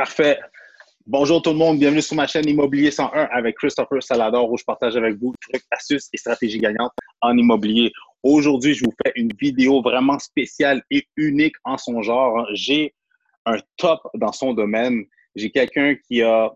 [0.00, 0.38] Parfait.
[1.06, 4.64] Bonjour tout le monde, bienvenue sur ma chaîne Immobilier 101 avec Christopher Salador où je
[4.64, 7.92] partage avec vous trucs, astuces et stratégies gagnantes en immobilier.
[8.22, 12.46] Aujourd'hui, je vous fais une vidéo vraiment spéciale et unique en son genre.
[12.54, 12.94] J'ai
[13.44, 15.04] un top dans son domaine.
[15.34, 16.50] J'ai quelqu'un qui a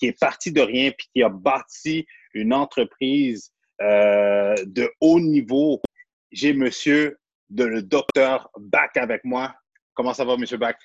[0.00, 3.50] est parti de rien puis qui a bâti une entreprise
[3.82, 5.82] euh, de haut niveau.
[6.30, 7.18] J'ai monsieur
[7.50, 9.52] de le docteur Bach avec moi.
[9.94, 10.76] Comment ça va, monsieur Bach?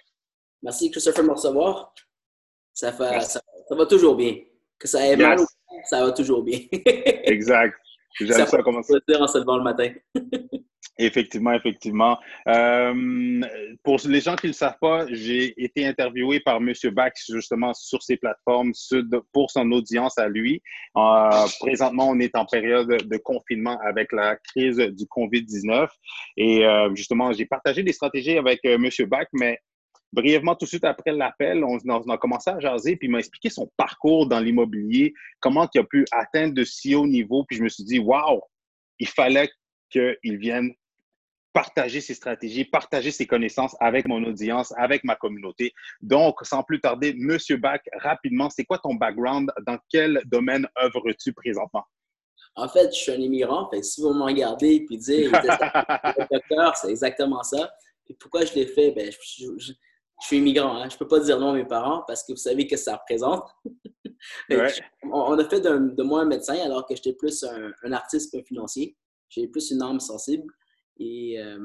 [0.64, 1.94] Merci, Christopher, de me recevoir.
[2.74, 4.36] Ça, fait, ça, va toujours bien.
[4.78, 5.46] Que ça ait mal ou
[5.86, 6.60] ça va toujours bien.
[6.72, 7.76] exact.
[8.20, 8.46] J'aime ça,
[9.08, 9.94] dire en se levant le matin.
[11.02, 12.20] Effectivement, effectivement.
[12.48, 13.42] Euh,
[13.84, 16.74] pour les gens qui ne le savent pas, j'ai été interviewé par M.
[16.92, 18.74] Bax justement sur ces plateformes
[19.32, 20.62] pour son audience à lui.
[20.98, 21.30] Euh,
[21.62, 25.88] présentement, on est en période de confinement avec la crise du COVID-19
[26.36, 28.90] et euh, justement, j'ai partagé des stratégies avec M.
[29.08, 29.58] Bach, mais
[30.12, 31.78] brièvement, tout de suite après l'appel, on,
[32.10, 35.84] a commencé à jaser, puis il m'a expliqué son parcours dans l'immobilier, comment il a
[35.84, 38.42] pu atteindre de si haut niveau, puis je me suis dit, waouh,
[39.00, 39.50] il fallait
[39.90, 40.74] qu'il vienne
[41.54, 45.74] partager ses stratégies, partager ses connaissances avec mon audience, avec ma communauté.
[46.02, 49.52] Donc, sans plus tarder, Monsieur Bach, rapidement, c'est quoi ton background?
[49.66, 51.84] Dans quel domaine œuvres-tu présentement?
[52.56, 53.70] En fait, je suis un immigrant.
[53.70, 55.32] Fait si vous me regardez et dire
[56.32, 57.72] docteur, c'est exactement ça.
[58.08, 58.92] Et pourquoi je l'ai fait?
[58.92, 59.74] Ben, je,
[60.28, 60.76] suis immigrant.
[60.76, 60.90] Hein.
[60.90, 62.98] Je ne peux pas dire non à mes parents parce que vous savez que ça
[62.98, 63.44] représente.
[65.04, 68.44] on, a fait de, moi un médecin alors que j'étais plus un, un artiste qu'un
[68.44, 68.98] financier.
[69.30, 70.52] J'ai plus une âme sensible.
[71.00, 71.58] Et euh,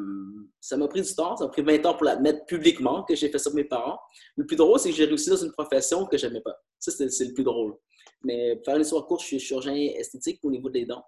[0.61, 3.29] ça m'a pris du temps, ça m'a pris 20 ans pour l'admettre publiquement que j'ai
[3.29, 3.99] fait ça pour mes parents.
[4.37, 6.57] Le plus drôle, c'est que j'ai réussi dans une profession que je n'aimais pas.
[6.79, 7.75] Ça, c'est le plus drôle.
[8.23, 11.05] Mais pour faire une histoire courte, je suis chirurgien esthétique au niveau des dents.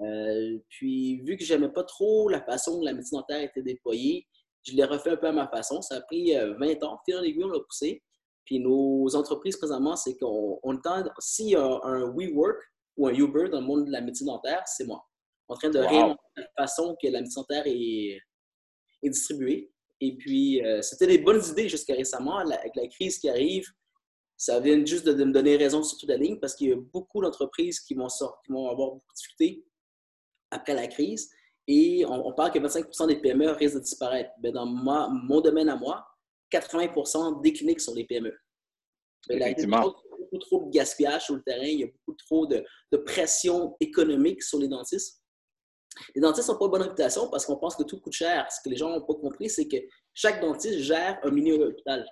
[0.00, 3.62] Euh, puis, vu que je n'aimais pas trop la façon dont la médecine dentaire était
[3.62, 4.26] déployée,
[4.64, 5.80] je l'ai refait un peu à ma façon.
[5.82, 6.98] Ça a pris 20 euh, ans.
[7.04, 8.02] Fil en aiguille, on l'a poussé.
[8.44, 12.56] Puis, nos entreprises, présentement, c'est qu'on tend, s'il y a un WeWork
[12.96, 15.04] ou un Uber dans le monde de la médecine dentaire, c'est moi
[15.48, 18.20] en train de réinventer la façon que la médecine est,
[19.02, 19.72] est distribuée.
[20.00, 22.38] Et puis, euh, c'était des bonnes idées jusqu'à récemment.
[22.38, 23.66] avec la crise qui arrive,
[24.36, 26.76] ça vient juste de, me donner raison sur toute la ligne parce qu'il y a
[26.76, 29.64] beaucoup d'entreprises qui vont, sortir, qui vont avoir beaucoup de difficultés
[30.50, 31.30] après la crise.
[31.70, 34.30] Et on, parle que 25% des PME risquent de disparaître.
[34.42, 36.04] Mais dans mon domaine à moi,
[36.50, 38.34] 80% des cliniques sont des PME.
[39.28, 42.46] il y a beaucoup, trop de gaspillage sur le terrain, il y a beaucoup trop
[42.46, 42.64] de
[43.04, 45.22] pression économique sur les dentistes.
[46.14, 48.50] Les dentistes n'ont pas de bonne réputation parce qu'on pense que tout coûte cher.
[48.50, 49.76] Ce que les gens n'ont pas compris, c'est que
[50.14, 52.06] chaque dentiste gère un mini-hôpital.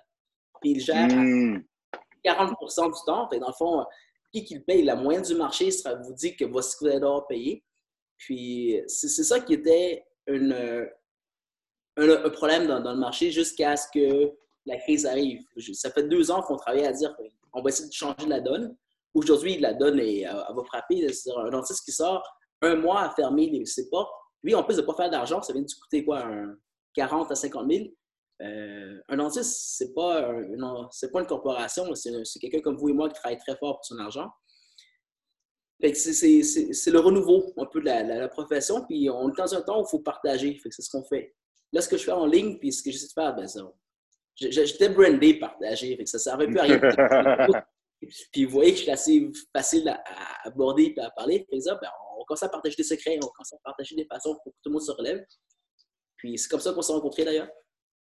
[0.61, 2.55] Puis il gère 40 hmm.
[2.63, 3.27] du temps.
[3.31, 3.85] dans le fond,
[4.33, 4.83] qui qui le paye?
[4.83, 7.63] La moyenne du marché sera, vous dit que voici ce que vous allez devoir payer.
[8.17, 10.87] Puis c'est ça qui était une,
[11.97, 14.31] un, problème dans, le marché jusqu'à ce que
[14.65, 15.41] la crise arrive.
[15.73, 17.15] Ça fait deux ans qu'on travaille à dire
[17.53, 18.75] qu'on va essayer de changer la donne.
[19.13, 21.11] Aujourd'hui, la donne est, elle va frapper.
[21.13, 22.23] C'est un dentiste qui sort
[22.61, 24.11] un mois à fermer ses portes.
[24.43, 26.55] Lui, en plus de ne pas faire d'argent, ça vient de coûter quoi, un
[26.93, 27.85] 40 à 50 000.
[28.41, 33.09] Euh, un dentiste, ce n'est pas, pas, une corporation, c'est quelqu'un comme vous et moi
[33.09, 34.29] qui travaille très fort pour son argent.
[35.81, 39.89] C'est le renouveau un peu de la, profession, puis on est dans un temps il
[39.89, 40.59] faut partager.
[40.69, 41.35] C'est ce qu'on fait.
[41.71, 43.47] Là, ce que je fais en ligne, puis ce que j'essaie de faire, ben,
[44.35, 46.79] j'étais brandé partager, ça ne servait plus à rien.
[48.31, 50.01] puis vous voyez que je suis assez facile à,
[50.47, 51.45] aborder et à parler.
[51.49, 51.89] Par exemple, ben,
[52.19, 54.69] on commence à partager des secrets, on commence à partager des façons pour que tout
[54.69, 55.23] le monde se relève.
[56.17, 57.49] Puis c'est comme ça qu'on s'est rencontrés d'ailleurs.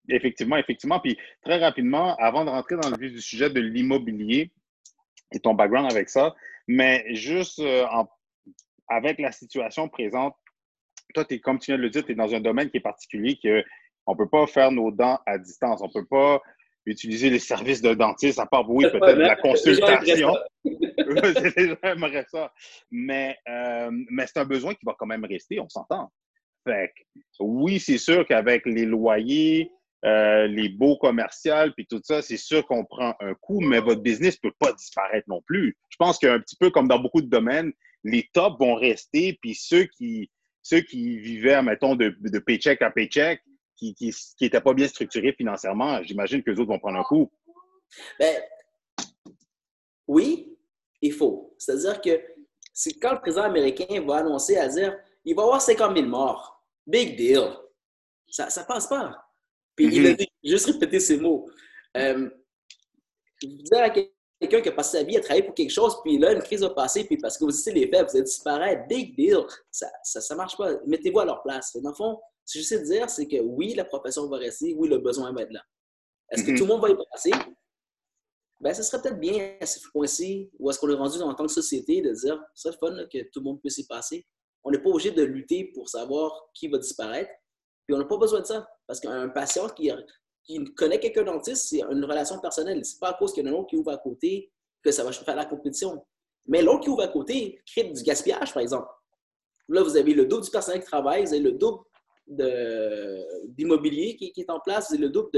[0.09, 1.01] Effectivement, effectivement.
[1.01, 4.53] Puis très rapidement, avant de rentrer dans le vif du sujet de l'immobilier
[5.33, 6.35] et ton background avec ça,
[6.66, 7.87] mais juste euh,
[8.88, 10.34] avec la situation présente,
[11.15, 12.81] toi, es, comme tu viens de le dire, tu es dans un domaine qui est
[12.81, 15.81] particulier, qu'on ne peut pas faire nos dents à distance.
[15.82, 16.41] On ne peut pas
[16.84, 20.34] utiliser les services de dentiste, à part, oui, peut-être la consultation.
[21.82, 22.53] aimeraient ça.
[22.91, 26.10] Mais, euh, mais c'est un besoin qui va quand même rester, on s'entend.
[26.65, 26.93] Fait
[27.38, 29.71] oui, c'est sûr qu'avec les loyers,
[30.05, 34.03] euh, les beaux commerciaux, puis tout ça, c'est sûr qu'on prend un coup, mais votre
[34.03, 35.77] business ne peut pas disparaître non plus.
[35.89, 37.72] Je pense qu'un petit peu comme dans beaucoup de domaines,
[38.04, 40.31] les tops vont rester, puis ceux qui,
[40.63, 43.43] ceux qui vivaient, mettons, de, de paycheck à paycheck,
[43.77, 43.95] qui
[44.41, 47.31] n'étaient pas bien structurés financièrement, j'imagine que les autres vont prendre un coup.
[48.19, 48.37] Ben,
[50.09, 50.57] oui,
[51.03, 51.54] il faut.
[51.59, 52.21] C'est-à-dire que
[53.01, 56.65] quand le président américain va annoncer à dire il va y avoir 50 000 morts.
[56.87, 57.51] Big deal.
[58.28, 59.26] Ça ne passe pas.
[59.77, 60.28] Puis il a mm-hmm.
[60.45, 61.49] juste répété ces mots.
[61.97, 62.28] Euh,
[63.43, 66.19] vous dire à quelqu'un qui a passé sa vie à travailler pour quelque chose, puis
[66.19, 68.89] là, une crise va passer, puis parce que vous dites les faits, vous allez disparaître.
[68.89, 69.39] Big deal.
[69.71, 70.73] Ça ne ça, marche pas.
[70.87, 71.77] Mettez-vous à leur place.
[71.77, 74.75] Dans le fond, ce que j'essaie de dire, c'est que oui, la profession va rester,
[74.75, 75.63] oui, le besoin va être là.
[76.31, 76.59] Est-ce que mm-hmm.
[76.59, 77.31] tout le monde va y passer?
[78.61, 81.47] ben, ce serait peut-être bien à ce point-ci, où est-ce qu'on est rendu en tant
[81.47, 84.27] que société, de dire, c'est fun que tout le monde puisse y passer.
[84.65, 87.31] On n'est pas obligé de lutter pour savoir qui va disparaître.
[87.87, 88.67] Puis on n'a pas besoin de ça.
[88.86, 89.91] Parce qu'un patient qui,
[90.44, 92.84] qui connaît quelqu'un dentiste, c'est une relation personnelle.
[92.84, 94.50] C'est pas à cause qu'il y en a un autre qui ouvre à côté
[94.83, 96.04] que ça va faire la compétition.
[96.47, 98.88] Mais l'autre qui ouvre à côté crée du gaspillage, par exemple.
[99.68, 101.83] Là, vous avez le double du personnel qui travaille, vous avez le double
[103.48, 105.30] d'immobilier qui, est en place, vous avez le double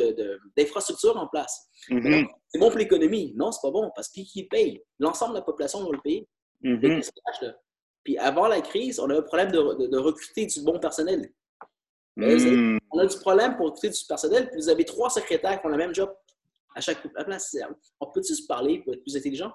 [0.56, 1.68] d'infrastructures en place.
[1.90, 2.26] Mm-hmm.
[2.48, 3.32] C'est bon pour l'économie.
[3.36, 4.82] Non, c'est pas bon parce qui, qui paye?
[4.98, 6.26] L'ensemble de la population va le payer.
[6.62, 7.54] Mm-hmm.
[8.04, 11.30] Puis avant la crise, on a un problème de, recruter du bon personnel.
[12.18, 12.78] Mm.
[12.90, 15.70] On a du problème pour recruter du personnel, puis vous avez trois secrétaires qui ont
[15.70, 16.12] le même job
[16.74, 17.56] à chaque place.
[18.00, 19.52] On peut-tu se parler pour être plus intelligent?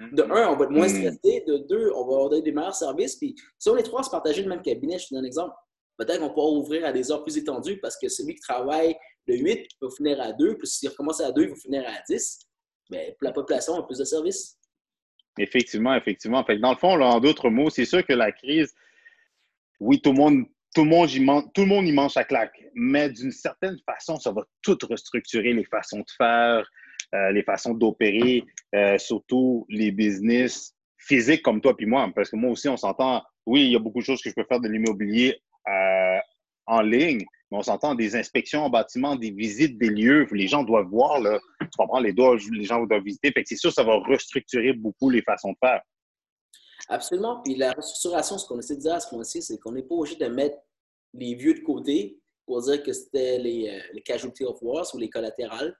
[0.00, 0.32] De mm-hmm.
[0.32, 0.88] un, on va être moins mm.
[0.88, 1.44] stressé.
[1.46, 3.16] De deux, on va avoir des meilleurs services.
[3.16, 5.26] Puis si on est trois à se partager le même cabinet, je te donne un
[5.26, 5.54] exemple,
[5.98, 8.96] peut-être qu'on pourra ouvrir à des heures plus étendues parce que celui qui travaille
[9.28, 12.02] de 8 va finir à 2, puis s'il recommence à 2, il va finir à
[12.08, 12.38] 10.
[12.90, 14.58] Bien, pour la population, on a plus de services.
[15.38, 16.42] Effectivement, effectivement.
[16.44, 18.74] Fait dans le fond, en d'autres mots, c'est sûr que la crise,
[19.80, 22.24] oui, tout le monde tout le monde y mange, tout le monde y mange sa
[22.24, 22.60] claque.
[22.74, 26.68] Mais d'une certaine façon, ça va tout restructurer les façons de faire,
[27.14, 28.44] euh, les façons d'opérer,
[28.74, 32.10] euh, surtout les business physiques comme toi puis moi.
[32.14, 34.34] Parce que moi aussi, on s'entend, oui, il y a beaucoup de choses que je
[34.34, 36.18] peux faire de l'immobilier euh,
[36.66, 40.26] en ligne, mais on s'entend des inspections en bâtiment, des visites des lieux.
[40.32, 43.32] Les gens doivent voir, là, tu comprends, les, doigts, les gens doivent visiter.
[43.44, 45.80] C'est sûr, ça va restructurer beaucoup les façons de faire.
[46.88, 47.40] Absolument.
[47.42, 49.94] Puis la restructuration, ce qu'on essaie de dire à ce point-ci, c'est qu'on n'est pas
[49.94, 50.56] obligé de mettre
[51.14, 54.98] les vieux de côté pour dire que c'était les, euh, les casualty of wars ou
[54.98, 55.76] les collatérales.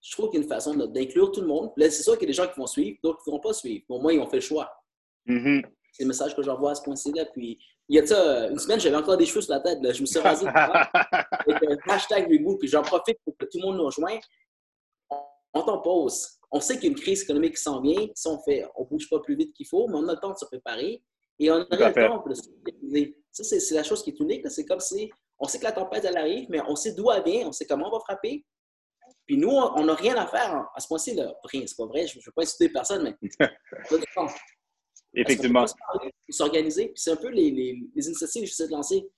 [0.00, 1.70] Je trouve qu'il y a une façon d'inclure tout le monde.
[1.76, 3.40] Là, c'est sûr qu'il y a des gens qui vont suivre, d'autres qui ne vont
[3.40, 3.84] pas suivre.
[3.88, 4.70] Au moins, ils ont fait le choix.
[5.26, 5.64] Mm-hmm.
[5.92, 7.12] C'est le message que j'envoie à ce point-ci.
[7.12, 7.24] Là.
[7.26, 7.58] Puis,
[7.88, 9.78] il y a ça, une semaine, j'avais encore des cheveux sur la tête.
[9.80, 9.92] Là.
[9.92, 12.58] Je me suis rasé avec un hashtag Reboot.
[12.58, 14.20] Puis, j'en profite pour que tout le monde nous rejoigne.
[15.54, 18.06] On t'en pause on sait qu'il y a une crise économique qui s'en vient.
[18.14, 20.20] Si on fait, on ne bouge pas plus vite qu'il faut, mais on a le
[20.20, 21.02] temps de se préparer
[21.38, 22.42] et on a le temps de se.
[23.30, 24.48] Ça, c'est la chose qui est unique.
[24.50, 27.24] C'est comme si on sait que la tempête, elle arrive, mais on sait d'où elle
[27.24, 28.44] vient, on sait comment on va frapper.
[29.26, 31.18] Puis nous, on n'a rien à faire à ce point-ci.
[31.44, 33.16] Rien, c'est pas vrai, je ne veux pas insulter personne, mais.
[35.14, 35.64] Effectivement.
[36.30, 36.92] S'organiser.
[36.94, 39.08] C'est un peu les, les, les initiatives que j'essaie de lancer.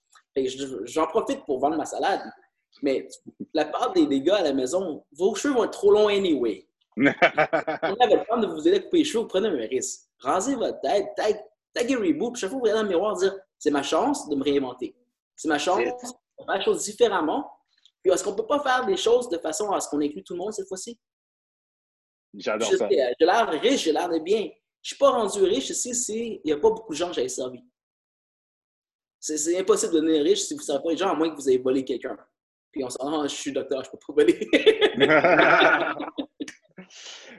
[0.85, 2.23] J'en profite pour vendre ma salade.
[2.83, 3.07] Mais
[3.53, 6.69] la part des, des gars à la maison, vos cheveux vont être trop longs anyway.
[6.97, 10.09] on avait le temps de vous aider à couper les cheveux, vous prenez un risque.
[10.19, 11.37] Rasez votre tête, tag,
[11.75, 14.43] taguez Reboot, chaque fois vous regardez dans le miroir, dire c'est ma chance de me
[14.43, 14.97] réinventer.
[15.37, 17.51] C'est ma chance de faire les choses différemment.
[18.03, 20.23] Puis est-ce qu'on ne peut pas faire des choses de façon à ce qu'on inclue
[20.23, 20.99] tout le monde cette fois-ci?
[22.35, 22.89] J'adore ça.
[22.91, 24.41] J'ai l'air riche, j'ai l'air de bien.
[24.41, 27.15] Je ne suis pas rendu riche ici s'il n'y a pas beaucoup de gens que
[27.15, 27.61] j'ai servi.
[29.19, 31.37] C'est impossible de devenir riche si vous ne savez pas les gens, à moins que
[31.37, 32.19] vous ayez volé quelqu'un.
[32.71, 34.49] Puis on se dit, ah, je suis docteur, je ne peux pas voler.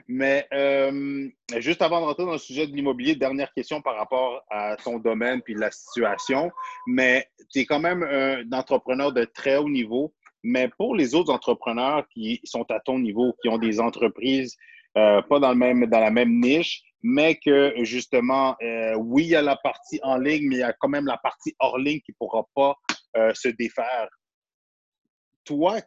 [0.08, 4.44] Mais euh, juste avant de rentrer dans le sujet de l'immobilier, dernière question par rapport
[4.50, 6.50] à ton domaine puis la situation.
[6.86, 10.14] Mais tu es quand même un entrepreneur de très haut niveau.
[10.44, 14.56] Mais pour les autres entrepreneurs qui sont à ton niveau, qui ont des entreprises
[14.96, 19.30] euh, pas dans, le même, dans la même niche, mais que justement, euh, oui, il
[19.30, 21.78] y a la partie en ligne, mais il y a quand même la partie hors
[21.78, 22.76] ligne qui ne pourra pas
[23.34, 24.08] se défaire.
[25.44, 25.80] Toi,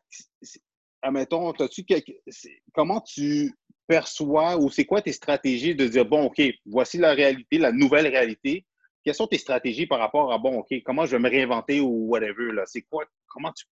[1.03, 2.03] admettons, -tu
[2.73, 3.53] comment tu
[3.89, 8.07] perçois ou c'est quoi tes stratégies de dire, bon, OK, voici la réalité, la nouvelle
[8.07, 8.65] réalité.
[9.03, 12.07] Quelles sont tes stratégies par rapport à, bon, OK, comment je vais me réinventer ou
[12.07, 12.65] whatever, là?
[12.67, 13.65] C'est quoi, comment tu,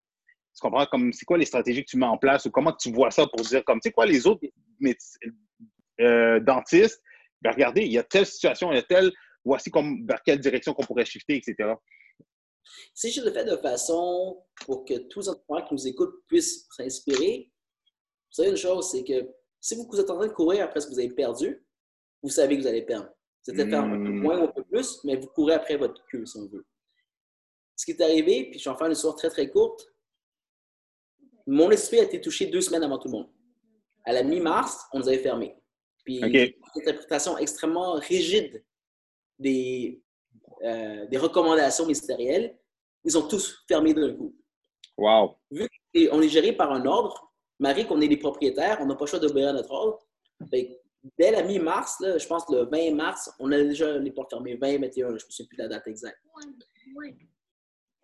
[0.61, 3.11] comprends, comme, c'est quoi les stratégies que tu mets en place ou comment tu vois
[3.11, 4.47] ça pour dire, comme, tu sais quoi, les autres
[5.99, 7.01] euh, dentistes,
[7.41, 9.11] ben, regardez, il y a telle situation, il y a telle,
[9.43, 11.73] voici comme, vers quelle direction qu'on pourrait shifter, etc.
[12.93, 16.67] Si je le fais de façon pour que tous les entrepreneurs qui nous écoutent puissent
[16.71, 19.29] s'inspirer, vous savez une chose, c'est que
[19.65, 21.65] si vous êtes en train de courir après ce que vous avez perdu,
[22.21, 23.09] vous savez que vous allez perdre.
[23.47, 26.05] Vous allez faire un peu moins ou un peu plus, mais vous courez après votre
[26.05, 26.63] queue, si on veut.
[27.75, 29.91] Ce qui est arrivé, puis je vais en faire une histoire très, très courte,
[31.47, 33.29] mon esprit a été touché deux semaines avant tout le monde.
[34.03, 35.55] À la mi-mars, on nous avait fermés.
[36.03, 38.63] Puis, une interprétation extrêmement rigide
[39.39, 39.99] des,
[40.61, 42.55] euh, des recommandations ministérielles,
[43.03, 44.35] ils ont tous fermé d'un coup.
[44.95, 45.37] Wow.
[45.49, 49.05] Vu qu'on est géré par un ordre, Marie, qu'on est les propriétaires, on n'a pas
[49.05, 49.99] le choix d'obéir à notre ordre.
[50.51, 54.79] dès la mi-mars, je pense le 20 mars, on a déjà les portes fermées, 20,
[54.79, 56.19] 21, je ne sais plus la date exacte.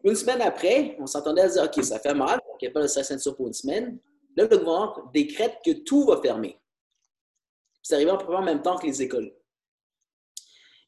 [0.04, 2.82] Une semaine après, on s'entendait à dire OK, ça fait mal, il n'y a pas
[2.82, 4.00] de ceinture pour une semaine.
[4.36, 6.60] Là, le gouvernement décrète que tout va fermer.
[7.84, 9.34] C'est arrivé en même temps que les écoles.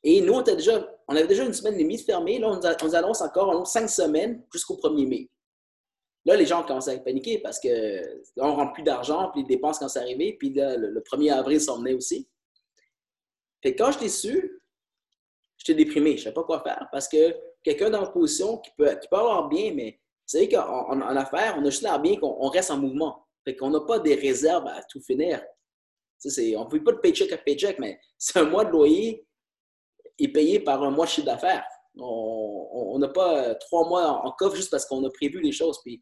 [0.03, 2.39] Et nous, on, déjà, avait déjà une semaine et demie de fermée.
[2.39, 5.29] Là, on, nous annonce encore cinq semaines jusqu'au 1er mai.
[6.25, 7.68] Là, les gens commencé à paniquer parce que
[8.36, 11.60] là, on rentre plus d'argent, puis les dépenses quand c'est arrivé, puis le, 1er avril
[11.60, 12.30] s'en venait aussi.
[13.62, 14.62] Fait quand je l'ai su,
[15.58, 16.12] j'étais déprimé.
[16.12, 19.08] Je ne savais pas quoi faire parce que quelqu'un dans la position qui peut, qui
[19.08, 22.48] peut avoir bien, mais vous savez qu'en en, affaires, on a juste l'air bien qu'on
[22.50, 23.27] reste en mouvement.
[23.44, 25.44] Fait qu'on n'a pas des réserves à tout finir.
[26.25, 29.25] on ne peut pas de paycheck à paycheck, mais c'est un mois de loyer
[30.20, 31.65] est payé par un mois de chiffre d'affaires.
[31.97, 35.79] On n'a pas trois mois en, coffre juste parce qu'on a prévu les choses.
[35.83, 36.01] Puis,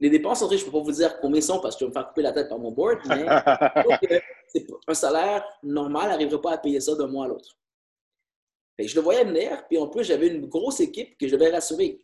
[0.00, 1.94] les dépenses, je ne peux pas vous dire combien sont parce que je vais me
[1.94, 3.26] faire couper la tête par mon board, mais
[4.86, 7.58] un salaire normal n'arriverait pas à payer ça d'un mois à l'autre.
[8.78, 12.00] Je le voyais venir, puis en plus, j'avais une grosse équipe que je devais rassurer.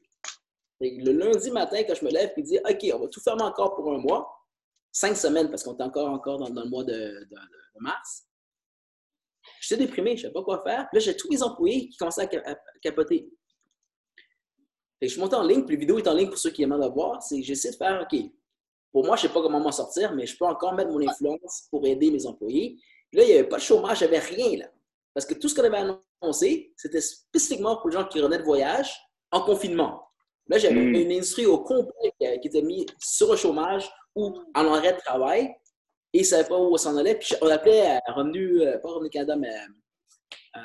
[0.81, 3.77] Le lundi matin, quand je me lève, puis dis OK, on va tout fermer encore
[3.77, 4.29] pour un mois,
[4.91, 7.29] cinq semaines, parce qu'on est encore, encore dans, le mois de,
[7.79, 8.25] mars.
[9.67, 10.89] J'étais déprimé, je ne savais pas quoi faire.
[10.91, 13.31] Puis là, j'ai tous mes employés qui commençaient à, capoter.
[15.01, 16.77] je suis monté en ligne, puis la vidéo est en ligne pour ceux qui aiment
[16.77, 17.23] la voir.
[17.23, 18.21] C'est j'essaie de faire OK.
[18.93, 21.01] Pour moi, je ne sais pas comment m'en sortir, mais je peux encore mettre mon
[21.01, 22.77] influence pour aider mes employés.
[23.11, 24.67] Puis là, il n'y avait pas de chômage, j'avais rien là.
[25.15, 28.45] Parce que tout ce qu'on avait annoncé, c'était spécifiquement pour les gens qui revenaient de
[28.45, 28.93] voyage
[29.31, 30.03] en confinement.
[30.49, 30.95] Là, j'avais hmm.
[30.95, 35.55] une industrie au complet qui était mise sur le chômage ou en arrêt de travail
[36.15, 37.17] et ils savaient pas où on s'en allait.
[37.17, 39.55] Puis on appelait à Revenu, euh, pas Revenu Canada, mais
[40.57, 40.61] euh,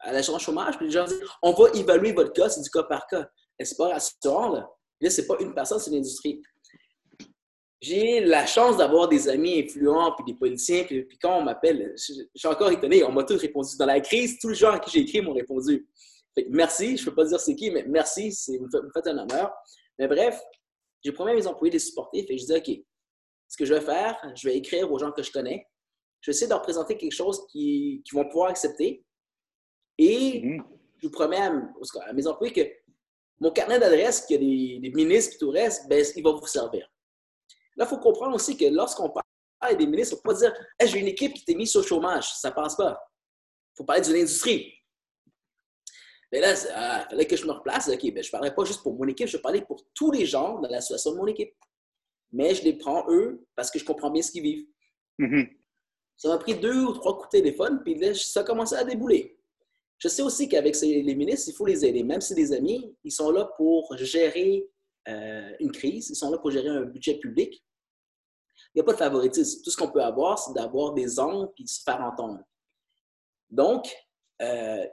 [0.00, 0.78] à l'assurance chômage.
[0.78, 3.28] Puis les gens disaient on va évaluer votre cas, c'est du cas par cas.
[3.58, 4.70] Et c'est pas rassurant, là.
[5.00, 6.40] Là, c'est pas une personne, c'est l'industrie
[7.80, 12.12] j'ai la chance d'avoir des amis influents, puis des politiciens, puis, quand on m'appelle, je,
[12.34, 13.76] suis encore étonné, on m'a tous répondu.
[13.78, 15.86] Dans la crise, tous les gens à qui j'ai écrit m'ont répondu.
[16.50, 19.52] merci, je ne peux pas dire c'est qui, mais merci, vous me faites un honneur.
[19.98, 20.40] Mais bref,
[21.04, 22.84] j'ai promis à mes employés de les supporter, fait je dis OK,
[23.48, 25.66] ce que je vais faire, je vais écrire aux gens que je connais,
[26.20, 29.04] je vais essayer de leur présenter quelque chose qu'ils vont pouvoir accepter,
[29.98, 30.62] et mm-hmm.
[30.98, 32.68] je vous promets à, mes employés que
[33.38, 36.32] mon carnet d'adresse, qui a des, des ministres et tout le reste, ben, il va
[36.32, 36.88] vous servir.
[37.76, 40.54] Là, il faut comprendre aussi que lorsqu'on parle des ministres, il ne faut pas dire
[40.82, 42.28] j'ai une équipe qui t'est mise le chômage.
[42.34, 42.98] Ça ne passe pas.
[43.74, 44.72] Il faut parler d'une industrie.
[46.32, 47.88] Mais là, il ah, fallait que je me replace.
[47.88, 50.26] OK, ben, je ne parlerai pas juste pour mon équipe, je parlais pour tous les
[50.26, 51.54] gens dans la situation de mon équipe.
[52.32, 54.66] Mais je les prends eux parce que je comprends bien ce qu'ils vivent.
[55.18, 55.56] Mm-hmm.
[56.16, 58.84] Ça m'a pris deux ou trois coups de téléphone, puis là, ça a commencé à
[58.84, 59.38] débouler.
[59.98, 62.02] Je sais aussi qu'avec les ministres, il faut les aider.
[62.02, 64.68] Même si des amis, ils sont là pour gérer
[65.08, 67.64] euh, une crise, ils sont là pour gérer un budget public.
[68.74, 69.62] Il n'y a pas de favoritisme.
[69.62, 72.40] Tout ce qu'on peut avoir, c'est d'avoir des angles et se faire entendre.
[73.48, 73.94] Donc,
[74.42, 74.86] euh,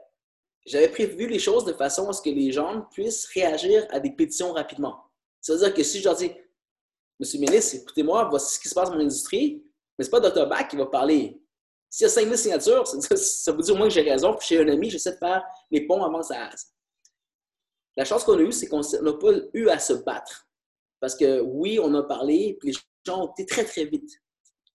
[0.64, 4.10] j'avais prévu les choses de façon à ce que les gens puissent réagir à des
[4.10, 5.02] pétitions rapidement.
[5.40, 6.30] C'est-à-dire que si je leur dis,
[7.20, 9.64] Monsieur le ministre, écoutez-moi, voici ce qui se passe dans mon industrie,
[9.98, 10.46] mais ce n'est pas Dr.
[10.46, 11.40] Bach qui va parler.
[11.88, 14.34] S'il y a 5000 signatures, ça, veut dire au moins que j'ai raison.
[14.34, 16.50] Puis chez un ami, j'essaie de faire les ponts avant ça,
[17.96, 20.48] la chance qu'on a eue, c'est qu'on n'a pas eu à se battre.
[21.00, 24.10] Parce que oui, on a parlé, puis les gens ont été très, très vite.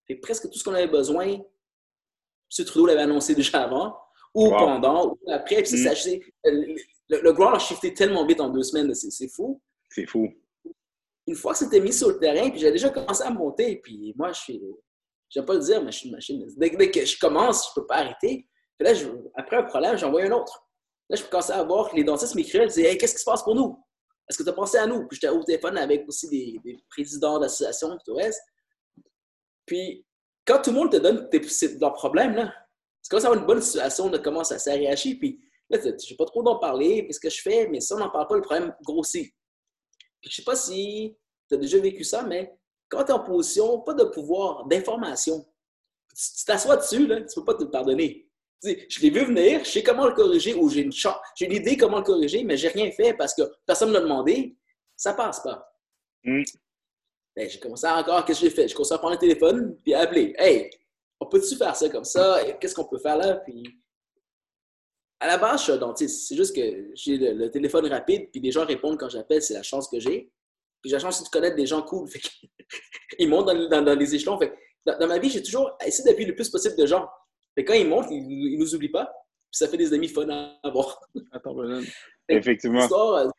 [0.08, 2.66] Fait presque tout ce qu'on avait besoin, M.
[2.66, 3.98] Trudeau l'avait annoncé déjà avant,
[4.34, 5.64] ou pendant, ou après.
[5.64, 6.20] Puis mm.
[6.46, 9.62] le, le, ground a shifté tellement vite en deux semaines, c'est fou.
[9.90, 10.30] C'est fou.
[11.30, 14.16] Une fois que c'était mis sur le terrain, puis j'ai déjà commencé à monter, puis
[14.18, 14.62] moi, je suis.
[15.30, 16.44] J'aime pas le dire, mais je suis une machine.
[16.58, 18.48] Dès, que je commence, je peux pas arrêter.
[18.80, 18.94] Puis là,
[19.36, 20.66] après un problème, j'en vois un autre.
[21.08, 23.26] Là, je commençais à voir que les dentistes m'écrivaient, ils disaient hey, Qu'est-ce qui se
[23.26, 23.78] passe pour nous?
[24.28, 25.08] Est-ce que tu as pensé à nous?
[25.08, 26.60] Puis j'étais au téléphone avec aussi des,
[26.90, 28.42] présidents d'associations et tout le reste.
[29.68, 30.04] Puis
[30.46, 31.30] quand tout le monde te donne
[31.80, 32.52] leurs problèmes, là,
[33.02, 35.14] c'est comme ça une bonne situation de comment ça s'est réagi.
[35.14, 37.98] Puis là, je n'ai pas trop d'en parler, qu'est-ce que je fais, mais si on
[37.98, 39.32] n'en parle pas, le problème grossit.
[40.22, 41.16] Je sais pas si
[41.48, 42.54] tu as déjà vécu ça, mais
[42.88, 45.46] quand tu es en position, pas de pouvoir, d'information,
[46.16, 48.30] tu t'assois dessus, là, tu ne peux pas te le pardonner
[48.64, 51.78] je l'ai vu venir, je sais comment le corriger ou j'ai une j'ai une idée
[51.78, 54.56] comment le corriger, mais j'ai rien fait parce que personne ne m'a demandé.
[54.98, 55.66] Ça passe pas.
[56.24, 56.44] Mm.
[57.36, 58.68] Ben, j'ai commencé à encore, qu'est-ce que j'ai fait?
[58.68, 60.34] J'ai commencé à prendre le téléphone puis à appeler.
[60.38, 60.70] Hey,
[61.22, 62.42] on peut-tu faire ça comme ça?
[62.60, 63.36] Qu'est-ce qu'on peut faire là?
[63.36, 63.64] Puis
[65.20, 66.28] à la base, je suis un dentiste.
[66.28, 69.64] C'est juste que j'ai le, téléphone rapide, puis les gens répondent quand j'appelle, c'est la
[69.64, 70.32] chance que j'ai.
[70.82, 72.08] Puis j'ai la chance de connaître des gens cool.
[73.20, 74.40] ils montent dans, les échelons.
[74.86, 77.08] dans, ma vie, j'ai toujours essayé d'appuyer le plus possible de gens.
[77.58, 79.06] Et quand ils montent, ils, ne nous oublient pas.
[79.52, 81.02] Puis ça fait des amis fun à avoir.
[81.34, 81.56] Attends,
[82.30, 82.88] Effectivement.
[82.90, 83.30] Euh,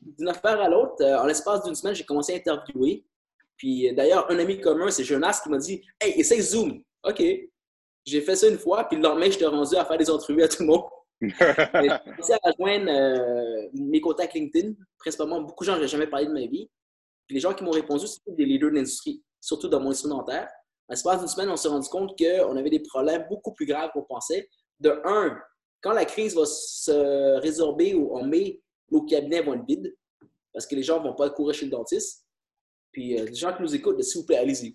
[0.00, 3.04] d'une affaire à l'autre, euh, en l'espace d'une semaine, j'ai commencé à interviewer.
[3.58, 6.82] Puis euh, d'ailleurs, un ami commun, c'est Jonas, qui m'a dit Hey, essaye Zoom.
[7.04, 7.22] OK.
[8.06, 10.48] J'ai fait ça une fois, puis le lendemain, j'étais rendu à faire des entrevues à
[10.48, 10.84] tout le monde.
[11.20, 12.90] j'ai à rejoindre
[13.72, 14.74] mes contacts LinkedIn.
[14.98, 16.68] Principalement, beaucoup de gens, je n'ai jamais parlé de ma vie.
[17.26, 20.48] Puis les gens qui m'ont répondu, c'était des leaders de l'industrie, surtout dans mon instrumentaire.
[20.88, 23.90] À l'espace d'une semaine, on s'est rendu compte qu'on avait des problèmes beaucoup plus graves
[23.92, 24.48] qu'on pensait.
[24.78, 25.36] De un,
[25.80, 29.96] quand la crise va se résorber ou en mai, nos cabinets vont être vides
[30.52, 32.24] parce que les gens ne vont pas courir chez le dentiste.
[32.92, 34.74] Puis euh, les gens qui nous écoutent, s'il vous plaît, allez-y.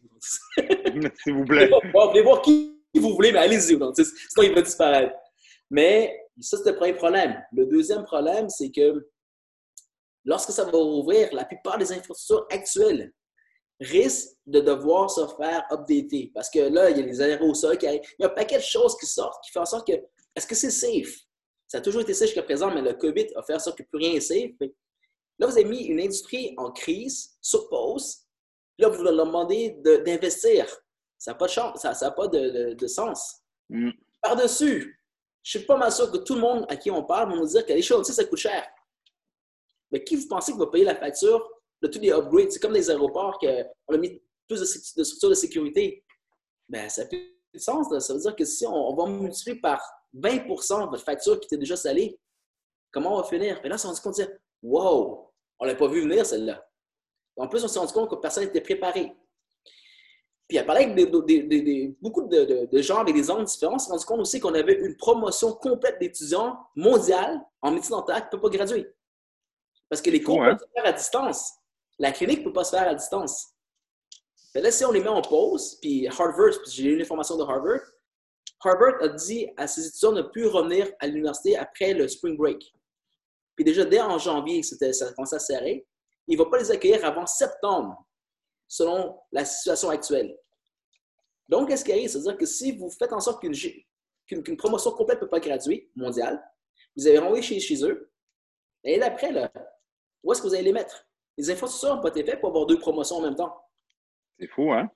[1.24, 1.69] s'il vous plaît.
[1.69, 4.15] Vous venez voir qui vous voulez, mais allez-y au dentiste.
[4.29, 5.15] Sinon, il va disparaître.
[5.69, 7.41] Mais ça, c'est le premier problème.
[7.53, 9.10] Le deuxième problème, c'est que
[10.25, 13.12] lorsque ça va rouvrir, la plupart des infrastructures actuelles
[13.79, 16.31] risquent de devoir se faire updater.
[16.33, 18.01] Parce que là, il y a les aérosols qui arrivent.
[18.19, 19.93] Il y a un paquet de choses qui sortent qui font en sorte que,
[20.36, 21.17] est-ce que c'est safe?
[21.67, 23.83] Ça a toujours été safe jusqu'à présent, mais le COVID a fait en sorte que
[23.83, 24.51] plus rien n'est safe.
[25.39, 28.19] Là, vous avez mis une industrie en crise, sur pause.
[28.77, 30.67] Là, vous leur demandez d'investir.
[31.17, 33.41] Ça n'a pas, de, chance, ça, ça pas de, sens.
[33.69, 33.91] Mm.
[34.21, 35.00] Par-dessus,
[35.43, 37.48] je suis pas mal sûr que tout le monde à qui on parle va nous
[37.48, 38.67] dire que les choses, ça coûte cher.
[39.91, 41.50] Mais qui vous pensez qui va payer la facture
[41.81, 42.51] de tous les upgrades?
[42.51, 46.03] C'est comme les aéroports qu'on a mis plus de, structures de sécurité.
[46.69, 47.88] Ben, ça n'a plus de sens.
[48.00, 49.81] Ça veut dire que si on, va multiplier par
[50.13, 52.19] 20 de votre facture qui était déjà salée,
[52.91, 53.60] comment on va finir?
[53.63, 56.25] Mais là, on s'est rendu compte de dire Wow, on ne l'a pas vu venir,
[56.25, 56.63] celle-là.
[57.38, 59.13] En plus, on s'est rendu compte que personne n'était préparé.
[60.51, 61.10] Puis, a parlé avec
[62.01, 64.98] beaucoup de, gens avec des angles différents, on s'est rendu compte aussi qu'on avait une
[64.98, 68.86] promotion complète d'étudiants mondiale en médecine dentaire qui ne peut pas graduer.
[69.88, 71.53] Parce que les cours peuvent se faire à distance.
[72.00, 73.53] La clinique ne peut pas se faire à distance.
[74.53, 77.79] Mais là, si on les met en pause, puis Harvard, j'ai eu l'information de Harvard,
[78.62, 82.36] Harvard a dit à ses étudiants de ne plus revenir à l'université après le spring
[82.36, 82.62] break.
[83.55, 84.75] Puis déjà, dès en janvier, ça
[85.08, 85.88] a commencé à serrer.
[86.27, 88.05] Il ne va pas les accueillir avant septembre,
[88.72, 90.40] selon la situation actuelle.
[91.50, 92.10] Donc, qu'est-ce qui arrive?
[92.10, 96.42] C'est-à-dire que si vous faites en sorte qu'une promotion complète ne peut pas graduer, mondiale,
[96.96, 98.10] vous avez renvoyé chez, chez eux,
[98.86, 99.51] et d'après, là,
[100.24, 101.06] où est-ce que vous allez les mettre?
[101.38, 103.54] Les infrastructures n'ont pas été faites pour avoir deux promotions en même temps.
[104.40, 104.90] C'est fou, hein?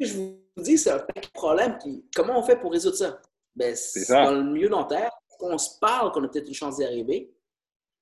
[0.00, 1.76] je vous dis, c'est un problème.
[1.76, 3.20] Qui, comment on fait pour résoudre ça?
[3.54, 6.84] Ben, c'est dans le milieu dentaire, on se parle qu'on a peut-être une chance d'y
[6.84, 7.30] arriver.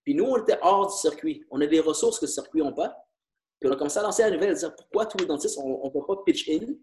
[0.05, 1.45] Puis nous, on était hors du circuit.
[1.51, 3.05] On a des ressources que le circuit n'a pas.
[3.63, 5.85] Puis on a commencé à lancer la nouvelle à dire pourquoi tous les dentistes, on
[5.85, 6.75] ne peut pas pitch in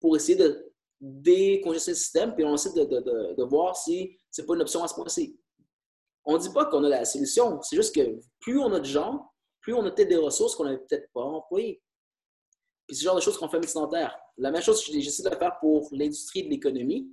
[0.00, 4.40] pour essayer de décongestionner le système, puis on essaie de, de, de, voir si ce
[4.40, 5.36] n'est pas une option à ce point-ci.
[6.24, 7.60] On ne dit pas qu'on a la solution.
[7.62, 9.28] C'est juste que plus on a de gens,
[9.60, 11.82] plus on a peut-être des ressources qu'on n'avait peut-être pas employées.
[12.86, 14.16] Puis c'est le genre de choses qu'on fait dentaire.
[14.36, 17.10] La même chose que j'essaie de faire pour l'industrie de l'économie,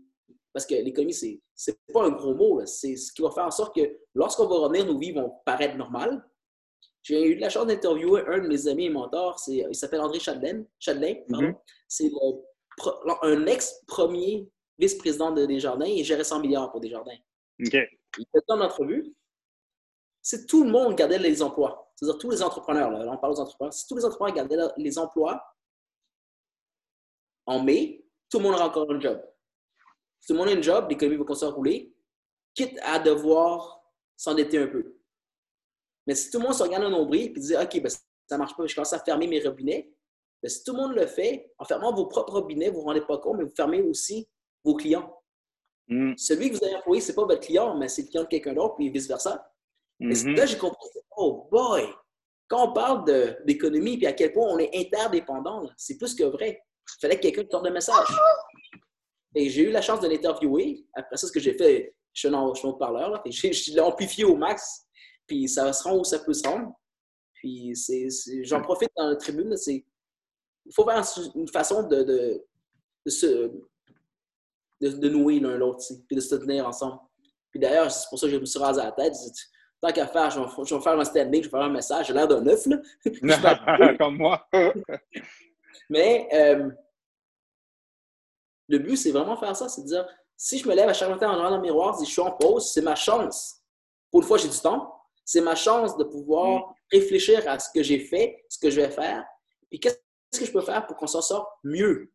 [0.53, 2.63] parce que l'économie, c'est n'est pas un gros mot.
[2.67, 5.75] C'est ce qui va faire en sorte que lorsqu'on va revenir, nos vies vont paraître
[5.75, 6.23] normales.
[7.03, 9.41] J'ai eu la chance d'interviewer un de mes amis et mentors.
[9.47, 10.63] Il s'appelle André Chadelain.
[10.79, 11.55] Mm-hmm.
[11.87, 12.11] C'est
[13.23, 15.85] un ex-premier vice-président de Desjardins.
[15.85, 17.17] Il gérait 100 milliards pour Desjardins.
[17.59, 17.73] OK.
[18.17, 19.15] Il fait une entrevue.
[20.21, 23.39] Si tout le monde gardait les emplois, c'est-à-dire tous les entrepreneurs, là, on parle aux
[23.39, 25.43] entrepreneurs, si tous les entrepreneurs gardaient les emplois
[27.47, 29.19] en mai, tout le monde aura encore un job.
[30.19, 31.95] Si tout le monde a un job, l'économie va continuer à rouler,
[32.53, 33.83] quitte à devoir
[34.15, 35.00] s'endetter un peu.
[36.07, 37.99] Mais si tout le monde se regarde un nombril et dit OK, ben, ça
[38.31, 39.91] ne marche pas, je commence à fermer mes robinets,
[40.41, 42.87] ben, si tout le monde le fait, en fermant vos propres robinets, vous ne vous
[42.87, 44.27] rendez pas compte, mais vous fermez aussi
[44.63, 45.15] vos clients.
[45.87, 46.13] Mm.
[46.17, 48.27] Celui que vous avez employé, ce n'est pas votre client, mais c'est le client de
[48.27, 49.47] quelqu'un d'autre, puis vice-versa.
[49.99, 50.35] Et mm-hmm.
[50.35, 50.87] là, j'ai compris,
[51.17, 51.87] oh boy,
[52.47, 53.05] quand on parle
[53.45, 56.61] d'économie et à quel point on est interdépendant, c'est plus que vrai.
[56.97, 58.07] Il fallait que quelqu'un te le message.
[59.35, 60.85] Et j'ai eu la chance de l'interviewer.
[60.93, 64.85] Après ça, ce que j'ai fait, je suis un, haut-parleur, je l'ai amplifié au max,
[65.27, 66.73] puis ça se rend où ça peut se rendre.
[67.33, 67.73] Puis
[68.43, 69.55] j'en profite dans la tribune.
[69.67, 71.03] Il faut faire
[71.35, 73.51] une façon de, de, se,
[74.79, 76.99] de, nouer l'un l'autre, puis de se tenir ensemble.
[77.49, 79.13] Puis d'ailleurs, c'est pour ça que je me suis rasé à la tête.
[79.81, 82.07] Tant qu'à faire, je vais, faire un standing, je vais faire un message.
[82.07, 82.77] J'ai l'air d'un œuf, là.
[83.97, 84.47] Comme moi.
[85.89, 86.69] Mais euh,
[88.67, 90.07] le but, c'est vraiment faire ça, c'est de dire,
[90.37, 92.31] si je me lève à chaque matin en regardant le miroir, si je suis en
[92.31, 93.61] pause, c'est ma chance.
[94.09, 95.00] Pour une fois, j'ai du temps.
[95.31, 96.73] C'est ma chance de pouvoir mm.
[96.91, 99.25] réfléchir à ce que j'ai fait, ce que je vais faire,
[99.69, 99.95] puis qu'est-ce
[100.37, 102.11] que je peux faire pour qu'on s'en sorte mieux.